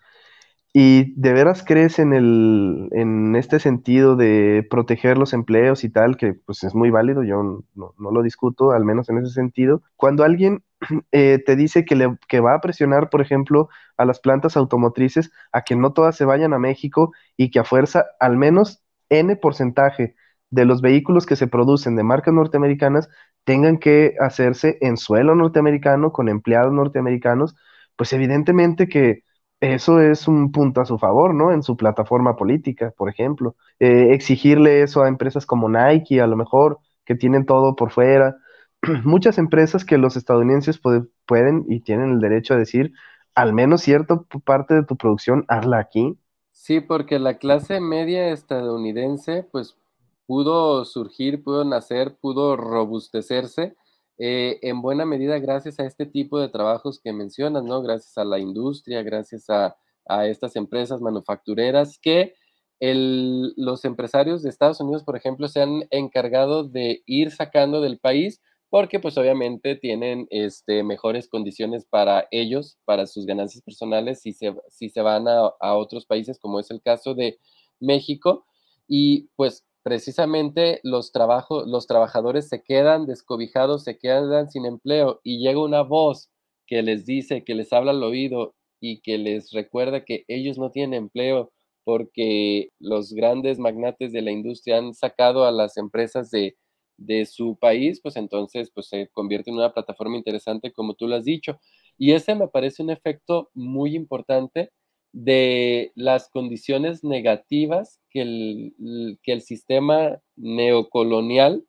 [0.74, 6.16] y de veras crees en, el, en este sentido de proteger los empleos y tal,
[6.18, 9.82] que pues es muy válido, yo no, no lo discuto, al menos en ese sentido.
[9.96, 10.64] Cuando alguien
[11.12, 15.32] eh, te dice que, le, que va a presionar, por ejemplo, a las plantas automotrices
[15.52, 19.36] a que no todas se vayan a México y que a fuerza al menos N
[19.38, 20.16] porcentaje
[20.52, 23.10] de los vehículos que se producen de marcas norteamericanas
[23.44, 27.56] tengan que hacerse en suelo norteamericano con empleados norteamericanos,
[27.96, 29.24] pues evidentemente que
[29.62, 31.52] eso es un punto a su favor, ¿no?
[31.52, 33.56] En su plataforma política, por ejemplo.
[33.80, 38.38] Eh, exigirle eso a empresas como Nike, a lo mejor, que tienen todo por fuera,
[39.04, 40.80] muchas empresas que los estadounidenses
[41.26, 42.94] pueden y tienen el derecho a decir,
[43.36, 46.18] al menos cierta parte de tu producción, hazla aquí.
[46.52, 49.78] Sí, porque la clase media estadounidense, pues
[50.26, 53.76] pudo surgir, pudo nacer, pudo robustecerse
[54.20, 57.82] eh, en buena medida gracias a este tipo de trabajos que mencionas, ¿no?
[57.82, 59.78] Gracias a la industria, gracias a,
[60.26, 62.34] estas empresas manufactureras que
[62.80, 68.42] los empresarios de Estados Unidos, por ejemplo, se han encargado de ir sacando del país
[68.70, 74.56] porque pues obviamente tienen este, mejores condiciones para ellos, para sus ganancias personales, si se,
[74.70, 77.38] si se van a, a otros países, como es el caso de
[77.80, 78.46] México,
[78.88, 85.40] y pues precisamente los, trabajos, los trabajadores se quedan descobijados, se quedan sin empleo y
[85.40, 86.30] llega una voz
[86.68, 90.72] que les dice, que les habla al oído y que les recuerda que ellos no
[90.72, 91.52] tienen empleo
[91.84, 96.58] porque los grandes magnates de la industria han sacado a las empresas de,
[96.98, 101.16] de su país, pues entonces pues se convierte en una plataforma interesante como tú lo
[101.16, 101.60] has dicho.
[101.98, 104.72] Y ese me parece un efecto muy importante
[105.12, 111.66] de las condiciones negativas que el, que el sistema neocolonial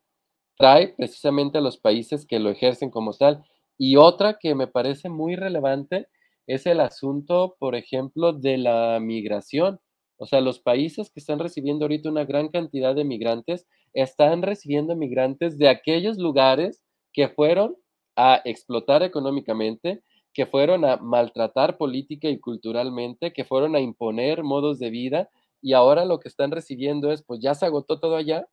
[0.56, 3.44] trae precisamente a los países que lo ejercen como tal.
[3.78, 6.06] Y otra que me parece muy relevante
[6.46, 9.80] es el asunto, por ejemplo, de la migración.
[10.18, 14.96] O sea, los países que están recibiendo ahorita una gran cantidad de migrantes están recibiendo
[14.96, 17.76] migrantes de aquellos lugares que fueron
[18.16, 24.78] a explotar económicamente, que fueron a maltratar política y culturalmente, que fueron a imponer modos
[24.78, 25.30] de vida
[25.62, 28.48] y ahora lo que están recibiendo es, pues ya se agotó todo allá,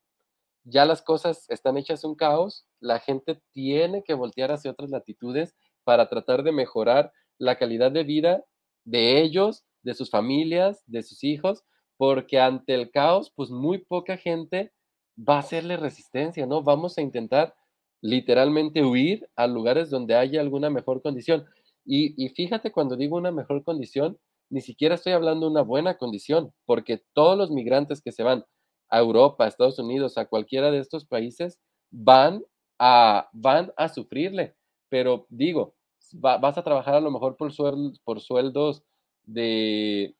[0.63, 5.55] ya las cosas están hechas un caos, la gente tiene que voltear hacia otras latitudes
[5.83, 8.43] para tratar de mejorar la calidad de vida
[8.83, 11.63] de ellos, de sus familias, de sus hijos,
[11.97, 14.73] porque ante el caos, pues muy poca gente
[15.17, 16.61] va a hacerle resistencia, ¿no?
[16.63, 17.55] Vamos a intentar
[18.01, 21.45] literalmente huir a lugares donde haya alguna mejor condición.
[21.89, 24.19] Y, fíjate, cuando digo una mejor condición,
[24.49, 28.43] ni siquiera estoy hablando de una buena condición, porque todos los migrantes que se van
[28.89, 32.43] a Europa, a Estados Unidos, a cualquiera de estos países, van
[32.77, 34.55] a, van a sufrirle.
[34.89, 35.75] Pero digo,
[36.13, 38.83] vas a trabajar a lo mejor por, sueldos, por sueldos
[39.23, 40.15] de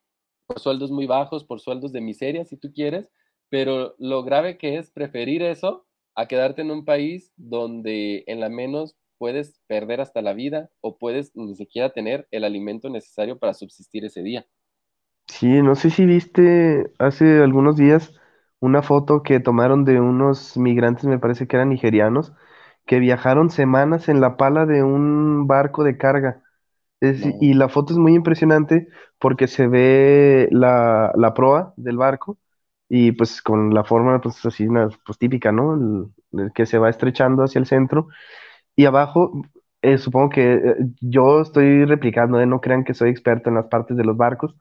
[0.47, 3.12] por sueldos muy bajos, por sueldos de miseria, si tú quieres,
[3.49, 8.47] pero lo grave que es preferir eso a quedarte en un país donde en la
[8.47, 13.53] menos puedes perder hasta la vida o puedes ni siquiera tener el alimento necesario para
[13.53, 14.47] subsistir ese día.
[15.27, 18.13] Sí, no sé si viste hace algunos días
[18.60, 22.34] una foto que tomaron de unos migrantes, me parece que eran nigerianos,
[22.86, 26.43] que viajaron semanas en la pala de un barco de carga.
[27.01, 28.88] y la foto es muy impresionante
[29.19, 32.38] porque se ve la, proa del barco
[32.89, 34.67] y pues con la forma pues así
[35.06, 36.12] pues típica, ¿no?
[36.34, 38.10] el que se va estrechando hacia el centro
[38.78, 39.34] y abajo,
[39.84, 42.48] eh, supongo que eh, yo estoy replicando, ¿eh?
[42.48, 44.56] no crean que soy experto en las partes de los barcos,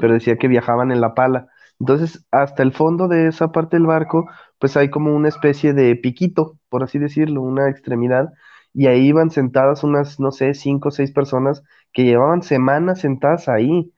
[0.00, 1.48] pero decía que viajaban en la pala.
[1.80, 4.26] Entonces, hasta el fondo de esa parte del barco,
[4.58, 8.30] pues hay como una especie de piquito, por así decirlo, una extremidad,
[8.74, 13.48] y ahí iban sentadas unas, no sé, cinco o seis personas que llevaban semanas sentadas
[13.48, 13.92] ahí,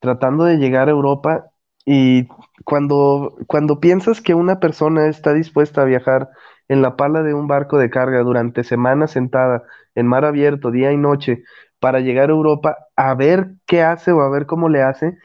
[0.00, 1.46] tratando de llegar a Europa.
[1.86, 2.28] Y
[2.64, 6.30] cuando, cuando piensas que una persona está dispuesta a viajar
[6.72, 10.92] en la pala de un barco de carga durante semanas sentada en mar abierto, día
[10.92, 11.44] y noche,
[11.80, 15.18] para llegar a Europa a ver qué hace o a ver cómo le hace,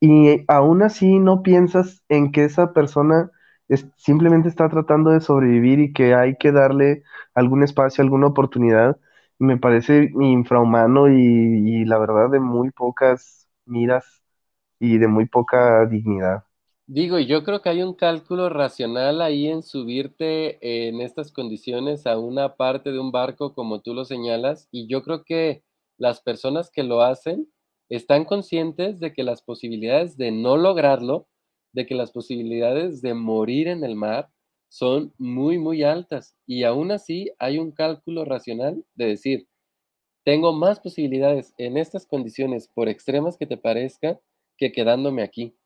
[0.00, 3.30] y aún así no piensas en que esa persona
[3.96, 7.02] simplemente está tratando de sobrevivir y que hay que darle
[7.34, 8.98] algún espacio, alguna oportunidad,
[9.38, 14.04] me parece infrahumano y, y la verdad de muy pocas miras
[14.80, 16.44] y de muy poca dignidad.
[16.90, 20.56] Digo, yo creo que hay un cálculo racional ahí en subirte
[20.88, 25.02] en estas condiciones a una parte de un barco como tú lo señalas, y yo
[25.02, 25.62] creo que
[25.98, 27.46] las personas que lo hacen
[27.90, 31.28] están conscientes de que las posibilidades de no lograrlo,
[31.74, 34.30] de que las posibilidades de morir en el mar
[34.70, 39.46] son muy, muy altas, y aún así hay un cálculo racional de decir,
[40.24, 44.20] tengo más posibilidades en estas condiciones, por extremas que te parezca,
[44.58, 45.57] que quedándome aquí.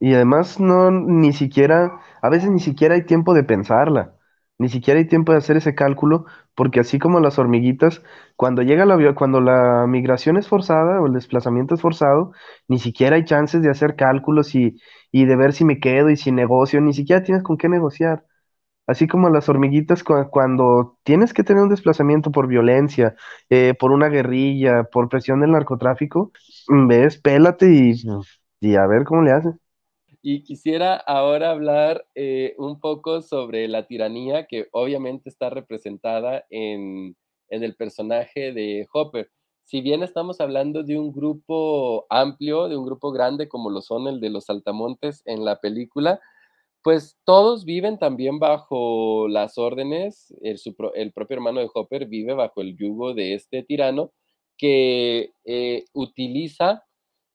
[0.00, 4.16] Y además no, ni siquiera, a veces ni siquiera hay tiempo de pensarla,
[4.58, 8.02] ni siquiera hay tiempo de hacer ese cálculo, porque así como las hormiguitas,
[8.36, 12.32] cuando llega la, cuando la migración es forzada o el desplazamiento es forzado,
[12.68, 14.76] ni siquiera hay chances de hacer cálculos y,
[15.12, 18.24] y de ver si me quedo y si negocio, ni siquiera tienes con qué negociar.
[18.86, 23.14] Así como las hormiguitas cuando tienes que tener un desplazamiento por violencia,
[23.50, 26.32] eh, por una guerrilla, por presión del narcotráfico,
[26.88, 27.94] ves, pélate y,
[28.60, 29.54] y a ver cómo le haces.
[30.22, 37.16] Y quisiera ahora hablar eh, un poco sobre la tiranía que obviamente está representada en,
[37.48, 39.30] en el personaje de Hopper.
[39.64, 44.08] Si bien estamos hablando de un grupo amplio, de un grupo grande como lo son
[44.08, 46.20] el de los Altamontes en la película,
[46.82, 50.58] pues todos viven también bajo las órdenes, el,
[50.94, 54.12] el, propio hermano de Hopper vive bajo el yugo de este tirano
[54.56, 56.84] que eh, utiliza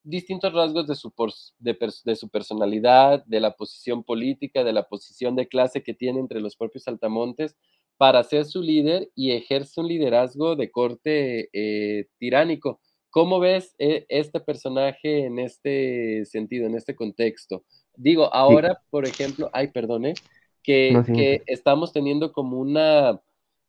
[0.06, 1.12] distintos rasgos de su,
[1.60, 6.40] de, su personalidad, de la posición política, de la posición de clase que tiene entre
[6.40, 7.58] los propios altamontes
[7.98, 12.80] para ser su líder y ejerce un liderazgo de corte eh, tiránico.
[13.10, 17.64] ¿Cómo ves eh, este personaje en este sentido, en este contexto?
[17.96, 20.14] Digo, ahora, por ejemplo, ay, perdone,
[20.62, 23.22] que, que estamos teniendo como una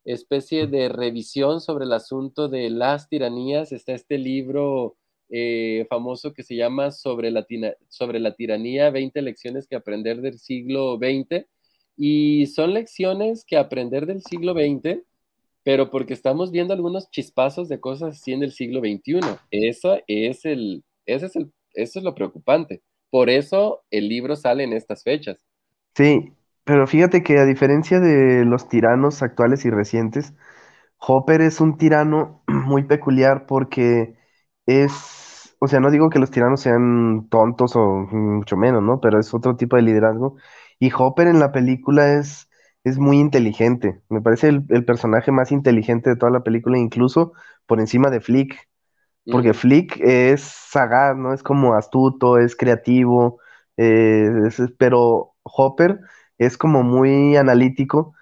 [0.03, 3.71] especie de revisión sobre el asunto de las tiranías.
[3.71, 4.97] Está este libro
[5.29, 7.45] eh, famoso que se llama sobre la,
[7.89, 11.45] sobre la tiranía, 20 lecciones que aprender del siglo XX.
[11.97, 15.01] Y son lecciones que aprender del siglo XX,
[15.63, 19.19] pero porque estamos viendo algunos chispazos de cosas así en el siglo XXI.
[19.51, 22.81] Eso es, el, ese es el, eso es lo preocupante.
[23.09, 25.37] Por eso el libro sale en estas fechas.
[25.95, 30.33] Sí, pero fíjate que a diferencia de los tiranos actuales y recientes,
[30.99, 34.15] Hopper es un tirano muy peculiar porque
[34.67, 39.01] es, o sea, no digo que los tiranos sean tontos o mucho menos, ¿no?
[39.01, 40.37] Pero es otro tipo de liderazgo.
[40.79, 42.49] Y Hopper en la película es,
[42.85, 44.01] es muy inteligente.
[44.09, 47.33] Me parece el, el personaje más inteligente de toda la película, incluso
[47.67, 48.69] por encima de Flick.
[49.29, 51.33] Porque Flick es sagaz, ¿no?
[51.33, 53.39] Es como astuto, es creativo,
[53.77, 54.29] eh,
[54.77, 55.99] pero Hopper
[56.37, 58.13] es como muy analítico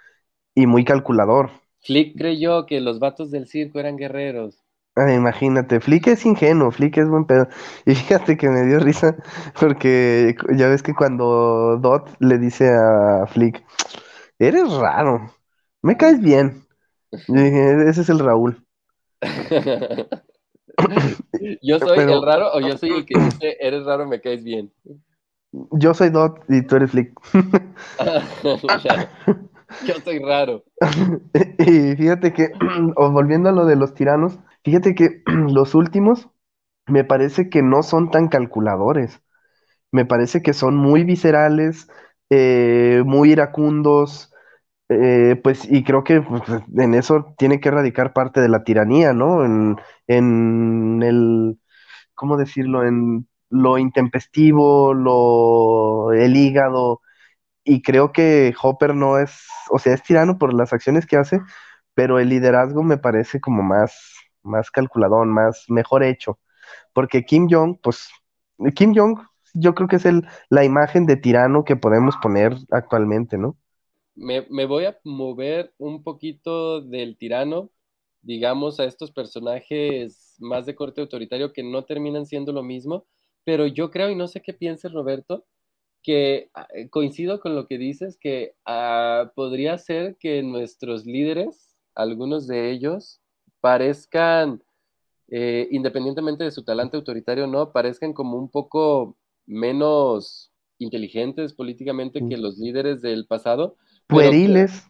[0.55, 1.51] y muy calculador.
[1.79, 4.64] Flick creyó que los vatos del circo eran guerreros.
[4.97, 7.49] Ah, imagínate, Flick es ingenuo, Flick es buen pedo.
[7.85, 9.15] Y fíjate que me dio risa
[9.59, 13.61] porque ya ves que cuando Dot le dice a Flick,
[14.39, 15.33] eres raro,
[15.81, 16.65] me caes bien.
[17.27, 18.65] dije, ese es el Raúl.
[21.61, 24.71] ¿Yo soy el raro o yo soy el que dice, eres raro, me caes bien?
[25.71, 27.13] Yo soy Dot y tú eres Flick.
[29.81, 30.63] yo soy raro.
[31.59, 32.49] y fíjate que,
[32.95, 36.29] volviendo a lo de los tiranos, fíjate que los últimos
[36.87, 39.21] me parece que no son tan calculadores.
[39.91, 41.87] Me parece que son muy viscerales,
[42.29, 44.33] eh, muy iracundos,
[44.89, 46.43] eh, pues, y creo que pues,
[46.77, 49.45] en eso tiene que radicar parte de la tiranía, ¿no?
[49.45, 51.59] En, en el,
[52.15, 52.85] ¿cómo decirlo?
[52.85, 57.01] En lo intempestivo, lo, el hígado,
[57.65, 61.41] y creo que Hopper no es, o sea, es tirano por las acciones que hace,
[61.95, 63.93] pero el liderazgo me parece como más,
[64.43, 66.39] más calculadón, más, mejor hecho,
[66.93, 68.09] porque Kim Jong, pues,
[68.75, 69.19] Kim Jong,
[69.53, 73.57] yo creo que es el, la imagen de tirano que podemos poner actualmente, ¿no?
[74.15, 77.71] me, me, voy a mover un poquito del tirano,
[78.21, 83.07] digamos, a estos personajes más de corte autoritario que no terminan siendo lo mismo,
[83.43, 85.45] pero yo creo, y no sé qué pienses, Roberto,
[86.05, 91.75] que ah, eh, coincido con lo que dices, que uh, podría ser que nuestros líderes,
[91.95, 93.21] algunos de ellos,
[93.59, 94.61] parezcan,
[95.29, 102.23] eh, independientemente de su talante autoritario o no, parezcan como un poco menos inteligentes políticamente
[102.27, 104.87] que los líderes del pasado, pueriles.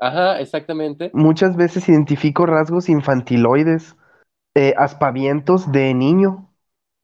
[0.00, 1.12] ajá, exactamente.
[1.14, 3.94] Muchas veces identifico rasgos infantiloides,
[4.56, 6.50] eh, aspavientos de niño.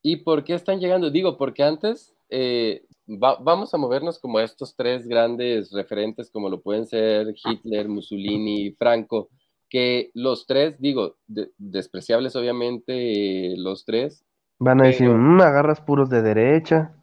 [0.02, 1.10] ¿Y por qué están llegando?
[1.10, 2.86] Digo, porque antes eh,
[3.18, 9.28] vamos a movernos como estos tres grandes referentes, como lo pueden ser Hitler, Mussolini, Franco,
[9.68, 14.24] que los tres, digo, despreciables obviamente los tres.
[14.58, 16.94] Van a decir, mm, agarras puros de derecha.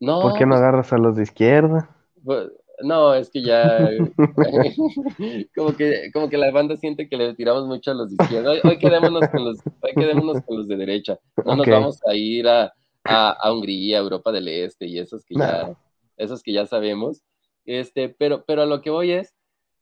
[0.00, 0.20] No.
[0.20, 1.90] ¿Por qué no pues agarras a los de izquierda?
[2.24, 2.48] Pues,
[2.82, 3.90] no, es que ya
[5.56, 8.52] como que como que la banda siente que le tiramos mucho a los de izquierda.
[8.62, 11.18] Hoy, quedémonos, con los, hoy quedémonos con los de derecha.
[11.44, 12.72] No nos vamos a ir a,
[13.08, 15.76] a, Hungría, Europa del Este y esos que ya
[16.16, 17.22] esos que ya sabemos.
[17.64, 19.34] Este, pero pero a lo que voy es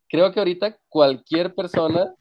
[0.09, 2.15] creo que ahorita cualquier persona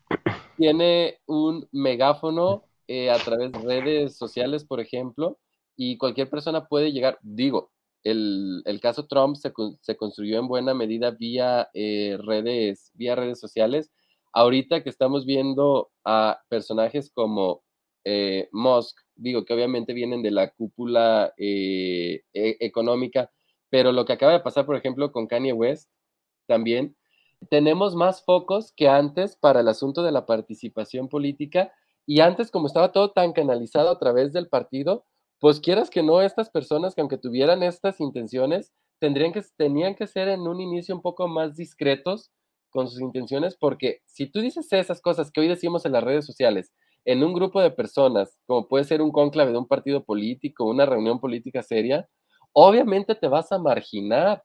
[0.58, 5.38] tiene un megáfono eh, a través de redes sociales, por ejemplo,
[5.76, 7.72] y cualquier persona puede llegar, digo,
[8.04, 9.52] el, caso Trump se,
[9.98, 13.91] construyó en buena medida vía, eh, redes, vía redes sociales.
[14.32, 17.63] Ahorita que estamos viendo a personajes como
[18.04, 23.32] eh, Musk, digo que obviamente vienen de la cúpula eh, e, económica,
[23.69, 25.89] pero lo que acaba de pasar, por ejemplo, con Kanye West,
[26.47, 26.95] también,
[27.49, 31.71] tenemos más focos que antes para el asunto de la participación política
[32.06, 35.06] y antes como estaba todo tan canalizado a través del partido,
[35.39, 40.08] pues quieras que no, estas personas que aunque tuvieran estas intenciones, tendrían que, tenían que
[40.08, 42.32] ser en un inicio un poco más discretos
[42.69, 46.25] con sus intenciones, porque si tú dices esas cosas que hoy decimos en las redes
[46.25, 46.73] sociales,
[47.06, 50.86] en un grupo de personas, como puede ser un cónclave de un partido político, una
[50.86, 52.08] reunión política seria,
[52.54, 54.44] obviamente te vas a marginar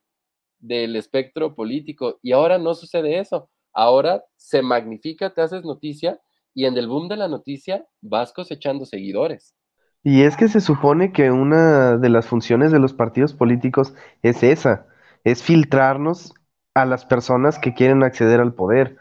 [0.58, 3.50] del espectro político y ahora no sucede eso.
[3.72, 6.20] Ahora se magnifica, te haces noticia
[6.54, 9.54] y en el boom de la noticia vas cosechando seguidores.
[10.02, 14.42] Y es que se supone que una de las funciones de los partidos políticos es
[14.42, 14.86] esa,
[15.24, 16.32] es filtrarnos
[16.74, 18.96] a las personas que quieren acceder al poder.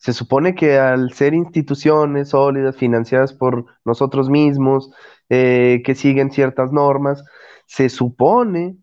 [0.00, 4.90] Se supone que al ser instituciones sólidas, financiadas por nosotros mismos,
[5.28, 7.22] eh, que siguen ciertas normas,
[7.66, 8.78] se supone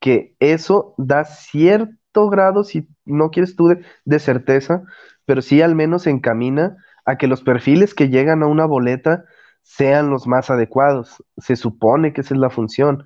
[0.00, 4.82] que eso da cierto grado, si no quieres tú, de, de certeza,
[5.26, 9.24] pero sí al menos encamina a que los perfiles que llegan a una boleta
[9.62, 11.22] sean los más adecuados.
[11.38, 13.04] Se supone que esa es la función.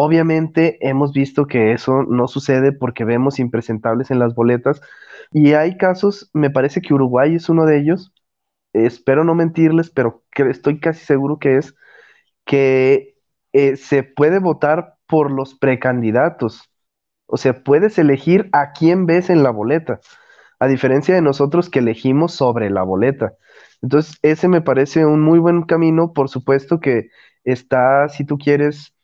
[0.00, 4.80] Obviamente hemos visto que eso no sucede porque vemos impresentables en las boletas
[5.32, 8.12] y hay casos, me parece que Uruguay es uno de ellos,
[8.72, 11.74] espero no mentirles, pero estoy casi seguro que es
[12.46, 13.16] que
[13.52, 16.70] eh, se puede votar por los precandidatos.
[17.26, 19.98] O sea, puedes elegir a quién ves en la boleta,
[20.60, 23.34] a diferencia de nosotros que elegimos sobre la boleta.
[23.82, 27.08] Entonces, ese me parece un muy buen camino, por supuesto que
[27.44, 28.94] está, si tú quieres,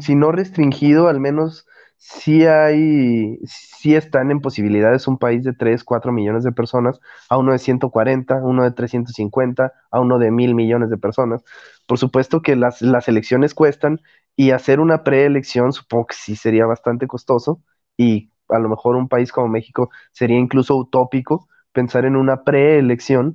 [0.00, 1.66] si no restringido, al menos
[1.96, 7.36] sí hay, sí están en posibilidades un país de 3, 4 millones de personas, a
[7.38, 11.42] uno de 140, a uno de 350, a uno de mil millones de personas.
[11.86, 14.00] Por supuesto que las, las elecciones cuestan
[14.36, 17.62] y hacer una preelección supongo que sí sería bastante costoso
[17.96, 23.34] y a lo mejor un país como México sería incluso utópico pensar en una preelección,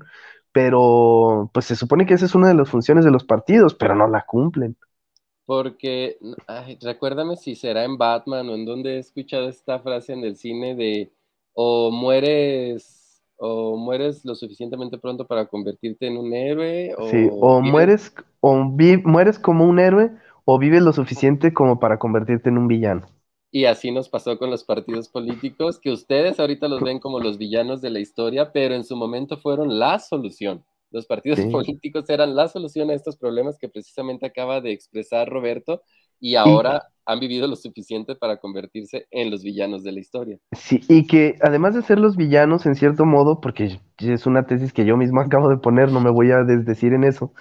[0.51, 3.95] pero pues se supone que esa es una de las funciones de los partidos, pero
[3.95, 4.77] no la cumplen.
[5.45, 6.17] Porque,
[6.81, 10.75] recuérdame si será en Batman o en donde he escuchado esta frase en el cine
[10.75, 11.11] de
[11.53, 17.61] o mueres o mueres lo suficientemente pronto para convertirte en un héroe o, sí, o
[17.61, 20.11] mueres o mueres como un héroe
[20.45, 23.07] o vives lo suficiente como para convertirte en un villano.
[23.51, 27.37] Y así nos pasó con los partidos políticos, que ustedes ahorita los ven como los
[27.37, 30.63] villanos de la historia, pero en su momento fueron la solución.
[30.95, 35.81] Los partidos políticos eran la solución a estos problemas que precisamente acaba de expresar Roberto
[36.21, 40.39] y ahora han vivido lo suficiente para convertirse en los villanos de la historia.
[40.53, 44.71] Sí, y que además de ser los villanos en cierto modo, porque es una tesis
[44.71, 47.33] que yo mismo acabo de poner, no me voy a desdecir en eso,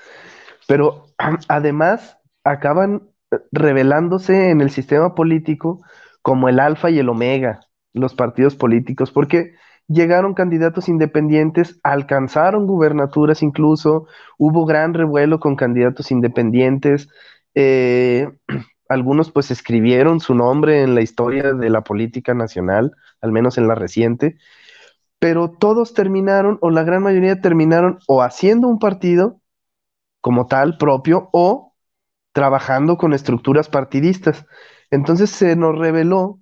[0.67, 1.07] pero
[1.49, 3.09] además acaban
[3.53, 5.83] revelándose en el sistema político
[6.23, 7.61] como el alfa y el omega,
[7.93, 9.55] los partidos políticos, porque
[9.89, 14.07] llegaron candidatos independientes, alcanzaron gubernaturas incluso,
[14.39, 17.09] hubo gran revuelo con candidatos independientes,
[17.55, 18.31] eh,
[18.89, 23.69] algunos pues escribieron su nombre en la historia de la política nacional, al menos en
[23.69, 24.37] la reciente,
[25.19, 29.41] pero todos terminaron, o la gran mayoría terminaron o haciendo un partido
[30.21, 31.75] como tal propio, o
[32.33, 34.47] trabajando con estructuras partidistas.
[34.91, 36.41] Entonces se nos reveló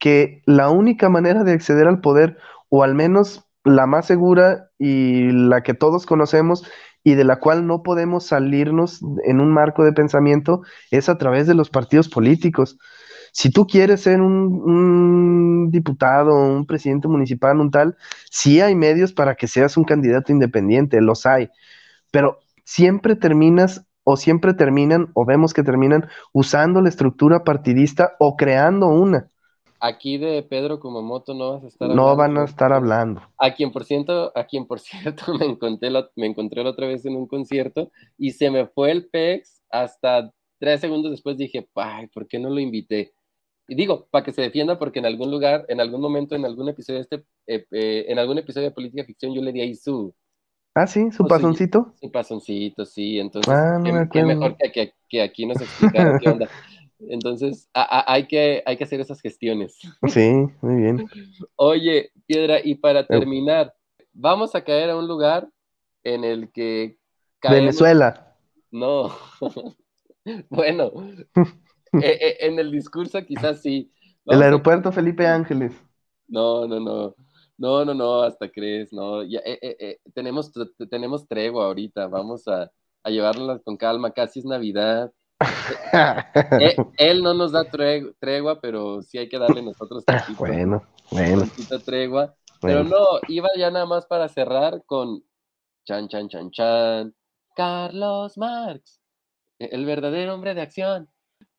[0.00, 2.38] que la única manera de acceder al poder,
[2.68, 6.64] o al menos la más segura y la que todos conocemos
[7.04, 11.46] y de la cual no podemos salirnos en un marco de pensamiento, es a través
[11.46, 12.78] de los partidos políticos.
[13.32, 17.96] Si tú quieres ser un, diputado, un presidente municipal, un tal,
[18.30, 21.50] sí hay medios para que seas un candidato independiente, los hay,
[22.10, 28.36] pero siempre terminas o siempre terminan, o vemos que terminan usando la estructura partidista o
[28.36, 29.30] creando una.
[29.80, 32.10] Aquí de Pedro Kumamoto no vas a estar hablando.
[32.10, 33.22] No van a estar hablando.
[33.38, 36.86] A quien por cierto, a quien por cierto me encontré, la, me encontré la otra
[36.86, 41.68] vez en un concierto y se me fue el PEX hasta tres segundos después dije,
[41.74, 43.12] ay, ¿por qué no lo invité?
[43.66, 46.68] Y digo, para que se defienda, porque en algún lugar, en algún momento, en algún
[46.68, 47.16] episodio de este,
[47.46, 50.12] eh, eh, en algún episodio de política ficción, yo le di ahí su,
[50.74, 51.94] Ah, sí, su pasoncito.
[52.00, 53.18] Su pasoncito, sí.
[53.18, 53.80] Entonces, ah,
[54.12, 56.48] qué, mejor que, que, aquí nos explicara qué onda.
[57.08, 59.78] Entonces, hay, que, hay que hacer esas gestiones.
[60.08, 61.08] Sí, muy bien.
[61.56, 63.74] Oye, Piedra, y para terminar,
[64.12, 65.48] vamos a caer a un lugar
[66.04, 66.98] en el que...
[67.42, 68.36] Venezuela.
[68.70, 69.16] No.
[70.50, 70.92] bueno,
[71.92, 73.90] e, e, en el discurso quizás sí.
[74.26, 75.72] el aeropuerto Felipe Ángeles.
[76.28, 77.14] No, no, no.
[77.60, 79.22] No, no, no, hasta crees, no.
[79.22, 80.50] Ya, eh, eh, eh, tenemos,
[80.88, 82.70] tenemos tregua ahorita, vamos a,
[83.02, 85.12] a llevarla con calma, casi es Navidad.
[86.98, 91.44] él no nos da tregua, pero sí hay que darle nosotros tantito, bueno, bueno.
[91.84, 92.34] tregua.
[92.60, 95.24] Pero no, iba ya nada más para cerrar con
[95.86, 97.14] chan, chan, chan, chan.
[97.56, 99.00] Carlos Marx,
[99.58, 101.08] e, el verdadero hombre de acción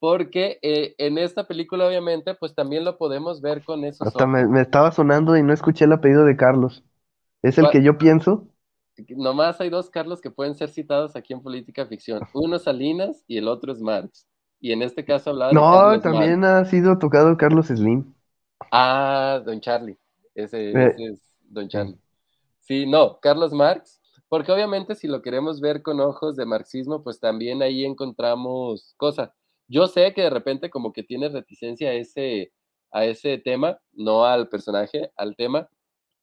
[0.01, 4.59] porque eh, en esta película obviamente pues también lo podemos ver con esos Hasta me,
[4.59, 6.83] estaba sonando y no escuché el apellido de Carlos.
[7.43, 8.47] ¿Es el que yo pienso?
[9.15, 12.21] Nomás hay dos Carlos que pueden ser citados aquí en Política Ficción.
[12.33, 14.27] Uno es Salinas y el otro es Marx.
[14.59, 18.13] Y en este caso hablaba No, también ha sido tocado Carlos Slim.
[18.71, 19.97] Ah, Don Charlie.
[20.35, 21.97] Ese, eh, ese es Don Charlie.
[22.59, 23.99] Sí, no, Carlos Marx.
[24.29, 29.31] Porque obviamente si lo queremos ver con ojos de marxismo, pues también ahí encontramos cosas
[29.71, 32.51] yo sé que de repente como que tienes reticencia a ese,
[32.91, 35.69] a ese tema, no al personaje, al tema,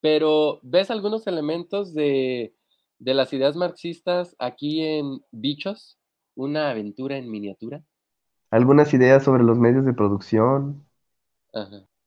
[0.03, 2.55] pero ¿ves algunos elementos de,
[3.01, 5.99] las ideas marxistas aquí en Bichos?
[6.35, 7.83] ¿Una aventura en miniatura?
[8.51, 10.87] Algunas ideas sobre los medios de producción,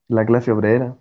[0.08, 0.98] la clase obrera.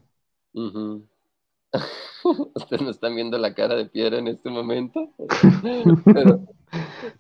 [2.54, 5.12] Ustedes no están viendo la cara de piedra en este momento.
[6.04, 6.40] Pero,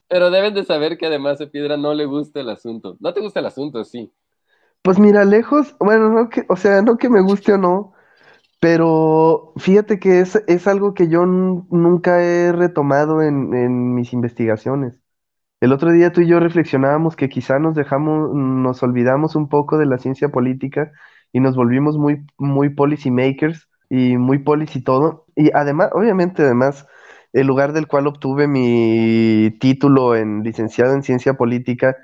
[0.08, 2.96] pero, deben de saber que además a piedra no le gusta el asunto.
[3.00, 3.84] ¿No te gusta el asunto?
[3.84, 4.12] Sí.
[4.82, 7.92] Pues mira, lejos, bueno, no que, o sea, no que me guste o no,
[8.60, 15.00] pero fíjate que es, es algo que yo nunca he retomado en, en mis investigaciones.
[15.60, 19.78] El otro día tú y yo reflexionábamos que quizá nos dejamos, nos olvidamos un poco
[19.78, 20.92] de la ciencia política
[21.32, 25.26] y nos volvimos muy, muy policy makers y muy policy todo.
[25.36, 26.86] Y además, obviamente, además,
[27.32, 31.96] el lugar del cual obtuve mi título en licenciado en ciencia política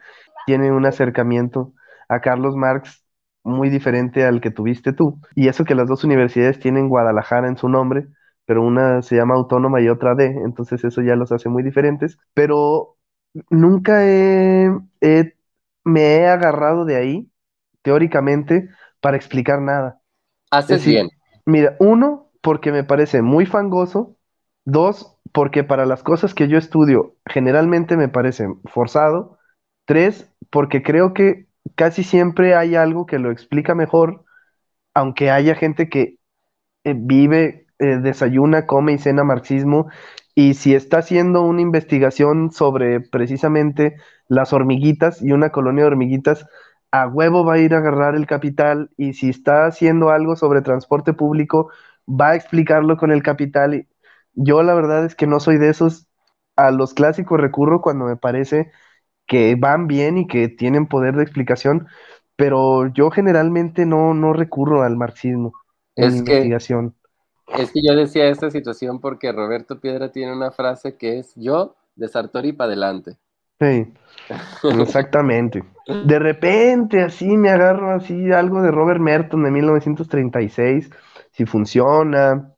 [0.46, 1.72] tiene un acercamiento
[2.08, 3.05] a Carlos Marx
[3.46, 5.20] muy diferente al que tuviste tú.
[5.34, 8.08] Y eso que las dos universidades tienen Guadalajara en su nombre,
[8.44, 12.18] pero una se llama autónoma y otra D, entonces eso ya los hace muy diferentes.
[12.34, 12.96] Pero
[13.50, 14.70] nunca he,
[15.84, 17.30] me he agarrado de ahí,
[17.82, 18.68] teóricamente,
[19.00, 20.00] para explicar nada.
[20.50, 21.08] Haces bien.
[21.44, 24.16] Mira, uno, porque me parece muy fangoso.
[24.64, 29.38] Dos, porque para las cosas que yo estudio generalmente me parece forzado.
[29.84, 34.24] Tres, porque creo que casi siempre hay algo que lo explica mejor,
[34.94, 36.18] aunque haya gente que
[36.84, 39.88] eh, vive, eh, desayuna, come y cena marxismo,
[40.34, 43.96] y si está haciendo una investigación sobre precisamente
[44.28, 46.46] las hormiguitas y una colonia de hormiguitas,
[46.92, 50.62] a huevo va a ir a agarrar el capital, y si está haciendo algo sobre
[50.62, 51.70] transporte público,
[52.08, 53.86] va a explicarlo con el capital.
[54.34, 56.06] Yo la verdad es que no soy de esos,
[56.56, 58.70] a los clásicos recurro cuando me parece
[59.26, 61.86] que van bien y que tienen poder de explicación,
[62.36, 65.52] pero yo generalmente no, no recurro al marxismo
[65.96, 66.94] en investigación.
[67.56, 71.76] Es que yo decía esta situación porque Roberto Piedra tiene una frase que es yo
[71.94, 73.16] de Sartori para adelante.
[73.58, 73.92] Sí,
[74.80, 75.64] exactamente.
[76.04, 80.90] De repente así me agarro así algo de Robert Merton de 1936,
[81.30, 82.52] si funciona,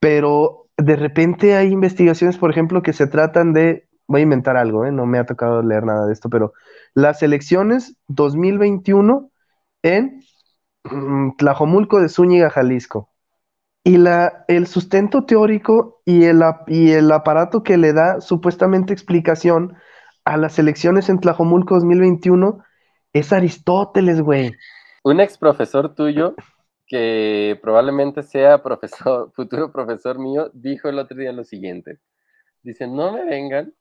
[0.00, 4.84] pero de repente hay investigaciones, por ejemplo, que se tratan de voy a inventar algo,
[4.84, 4.92] ¿eh?
[4.92, 6.52] no me ha tocado leer nada de esto, pero
[6.94, 9.30] las elecciones 2021
[9.82, 10.20] en
[10.84, 13.10] mm, Tlajomulco de Zúñiga, Jalisco.
[13.86, 19.76] Y la, el sustento teórico y el, y el aparato que le da supuestamente explicación
[20.24, 22.64] a las elecciones en Tlajomulco 2021
[23.12, 24.52] es Aristóteles, güey.
[25.02, 26.34] Un ex profesor tuyo,
[26.86, 31.98] que probablemente sea profesor, futuro profesor mío, dijo el otro día lo siguiente.
[32.62, 33.74] Dice, no me vengan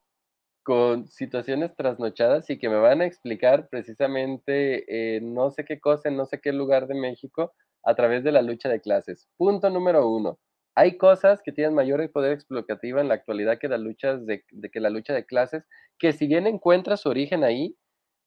[0.63, 6.09] con situaciones trasnochadas y que me van a explicar precisamente eh, no sé qué cosa
[6.09, 7.53] en no sé qué lugar de México
[7.83, 9.27] a través de la lucha de clases.
[9.37, 10.39] Punto número uno.
[10.75, 14.79] Hay cosas que tienen mayor poder explicativo en la actualidad que, la lucha de, que
[14.79, 15.65] la lucha de clases,
[15.99, 17.77] que si bien encuentra su origen ahí,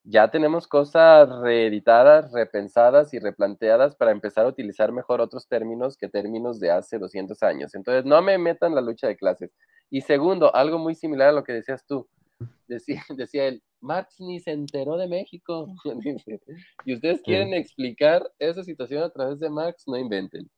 [0.04, 6.08] ya tenemos cosas reeditadas, repensadas y replanteadas para empezar a utilizar mejor otros términos que
[6.08, 7.74] términos de hace 200 años.
[7.74, 9.50] Entonces, no me metan la lucha de clases.
[9.90, 12.08] Y segundo, algo muy similar a lo que decías tú,
[12.68, 15.74] decía, decía él, Marx ni se enteró de México.
[16.84, 20.50] y ustedes quieren explicar esa situación a través de Marx, no inventen.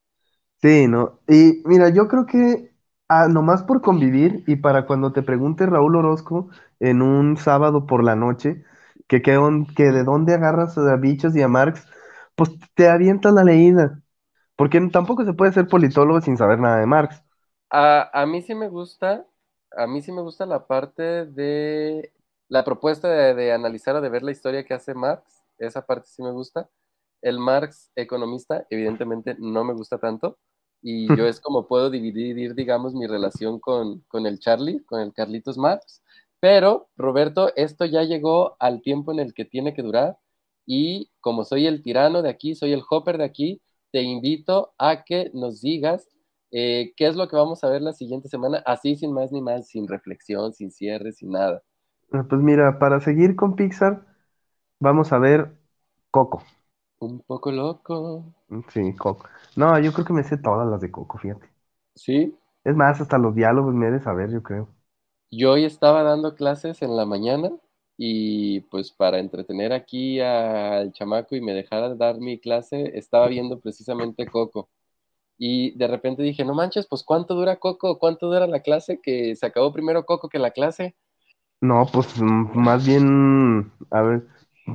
[0.61, 1.21] Sí, no.
[1.29, 2.73] Y mira, yo creo que
[3.09, 6.49] ah, nomás por convivir y para cuando te pregunte Raúl Orozco
[6.81, 8.65] en un sábado por la noche,
[9.07, 9.39] que, que,
[9.77, 11.87] que de dónde agarras a bichos y a Marx,
[12.35, 14.03] pues te avientas la leída.
[14.57, 17.23] Porque tampoco se puede ser politólogo sin saber nada de Marx.
[17.71, 19.27] A, a mí sí me gusta
[19.77, 22.13] a mí sí me gusta la parte de
[22.49, 25.45] la propuesta de, analizar o de ver la historia que hace Marx.
[25.59, 26.69] Esa parte sí me gusta.
[27.21, 30.39] El Marx economista, evidentemente, no me gusta tanto.
[30.81, 35.13] Y yo es como puedo dividir, digamos, mi relación con, con el Charlie, con el
[35.13, 36.03] Carlitos Marx.
[36.41, 40.19] Pero, Roberto, esto ya llegó al tiempo en el que tiene que durar.
[40.67, 45.05] Y como soy el tirano de aquí, soy el hopper de aquí, te invito a
[45.05, 46.09] que nos digas
[46.51, 48.63] eh, ¿Qué es lo que vamos a ver la siguiente semana?
[48.67, 51.63] Así, sin más ni más, sin reflexión, sin cierre, sin nada.
[52.13, 54.07] Ah, pues mira, para seguir con Pixar,
[54.81, 55.57] vamos a ver
[56.11, 56.45] Coco.
[57.01, 58.33] Un poco loco.
[58.49, 59.27] Mm, sí, Coco.
[59.57, 61.49] No, yo creo que me sé todas las de Coco, fíjate.
[61.95, 62.39] ¿Sí?
[62.63, 64.69] Es más, hasta los diálogos me he de saber, yo creo.
[65.31, 67.51] Yo hoy estaba dando clases en la mañana
[67.97, 73.59] y pues para entretener aquí al chamaco y me dejara dar mi clase, estaba viendo
[73.61, 74.69] precisamente Coco.
[75.39, 77.99] Y de repente dije, no manches, pues ¿cuánto dura Coco?
[77.99, 79.01] ¿Cuánto dura la clase?
[79.01, 80.97] Que se acabó primero Coco que la clase.
[81.61, 84.27] No, pues más bien, a ver,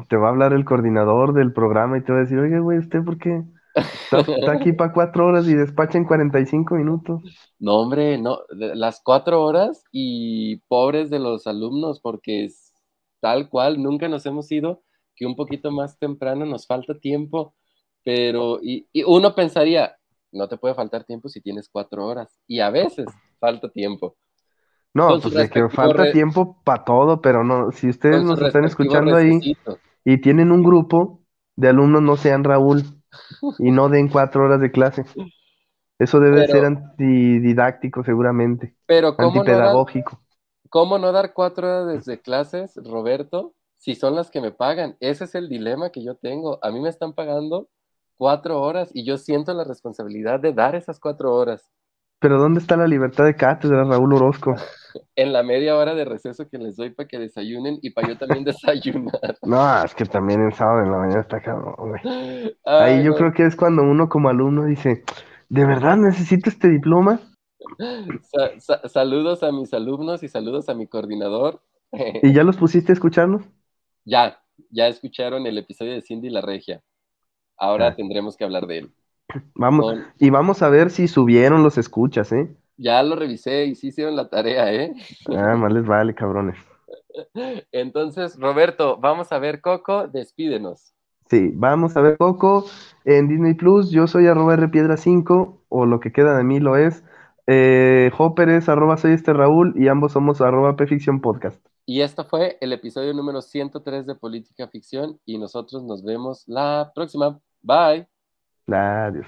[0.10, 2.80] te va a hablar el coordinador del programa y te va a decir, oye, güey,
[2.80, 3.44] ¿usted por qué?
[3.76, 7.22] Está, aquí para cuatro horas y despacha en 45 minutos.
[7.60, 12.74] No, hombre, no, las cuatro horas y pobres de los alumnos, porque es
[13.20, 14.84] tal cual, nunca nos hemos ido,
[15.16, 17.56] que un poquito más temprano nos falta tiempo,
[18.04, 19.96] pero, y, y uno pensaría,
[20.34, 22.40] no te puede faltar tiempo si tienes cuatro horas.
[22.48, 23.06] Y a veces
[23.40, 24.16] falta tiempo.
[24.94, 28.40] No, Con pues de que falta re- tiempo para todo, pero no, si ustedes nos
[28.42, 29.40] están escuchando ahí
[30.06, 31.22] y tienen un grupo
[31.56, 32.84] de alumnos, no sean Raúl
[33.60, 35.04] y no den cuatro horas de clase.
[35.98, 40.20] Eso debe Pero- ser antididáctico seguramente, Pero ¿cómo no, dar, antipedagógico.
[40.70, 44.96] ¿cómo no dar cuatro horas de clases, Roberto, si son las que me pagan?
[45.00, 46.60] Ese es el dilema que yo tengo.
[46.64, 47.68] A mí me están pagando
[48.18, 51.70] cuatro horas y yo siento la responsabilidad de dar esas cuatro horas.
[52.20, 54.56] Pero ¿dónde está la libertad de cátedra, Raúl Orozco?
[55.16, 58.18] En la media hora de receso que les doy para que desayunen y para yo
[58.18, 59.38] también desayunar.
[59.44, 62.02] No, es que también el sábado en la mañana está cabrón, güey.
[62.64, 65.04] Ay, Ahí yo creo que es cuando uno como alumno dice,
[65.50, 67.20] ¿de verdad necesito este diploma?
[68.22, 71.62] Sa- sa- saludos a mis alumnos y saludos a mi coordinador.
[72.24, 73.44] ¿Y ya los pusiste a escucharnos?
[74.06, 76.84] ya, ya escucharon el episodio de Cindy la Regia.
[77.58, 77.96] Ahora Ah.
[77.96, 78.92] tendremos que hablar de él.
[79.56, 82.50] Vamos, Con- y vamos a ver si subieron los escuchas, ¿eh?
[82.78, 84.94] ya lo revisé y sí hicieron la tarea, ¿eh?
[85.30, 86.58] Ah, más les vale, cabrones.
[87.72, 90.94] Entonces, Roberto, vamos a ver Coco, despídenos.
[91.30, 92.66] Sí, vamos a ver Coco
[93.06, 93.90] en Disney Plus.
[93.92, 97.04] Yo soy arroba rpiedra5, o lo que queda de mí lo es.
[97.48, 101.60] Eh, Hopper es arroba soy este Raúl y ambos somos arroba Pficción Podcast.
[101.86, 106.92] Y esto fue el episodio número 103 de Política Ficción y nosotros nos vemos la
[106.96, 107.40] próxima.
[107.62, 108.08] Bye.
[108.68, 109.28] Adiós.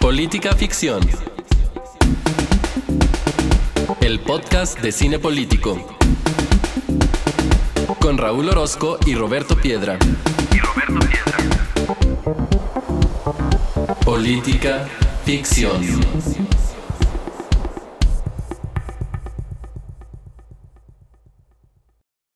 [0.00, 1.02] Política Ficción.
[4.00, 5.76] El podcast de cine político.
[8.00, 9.98] Con Raúl Orozco y Roberto Piedra.
[14.06, 14.86] Política
[15.24, 15.82] Ficción.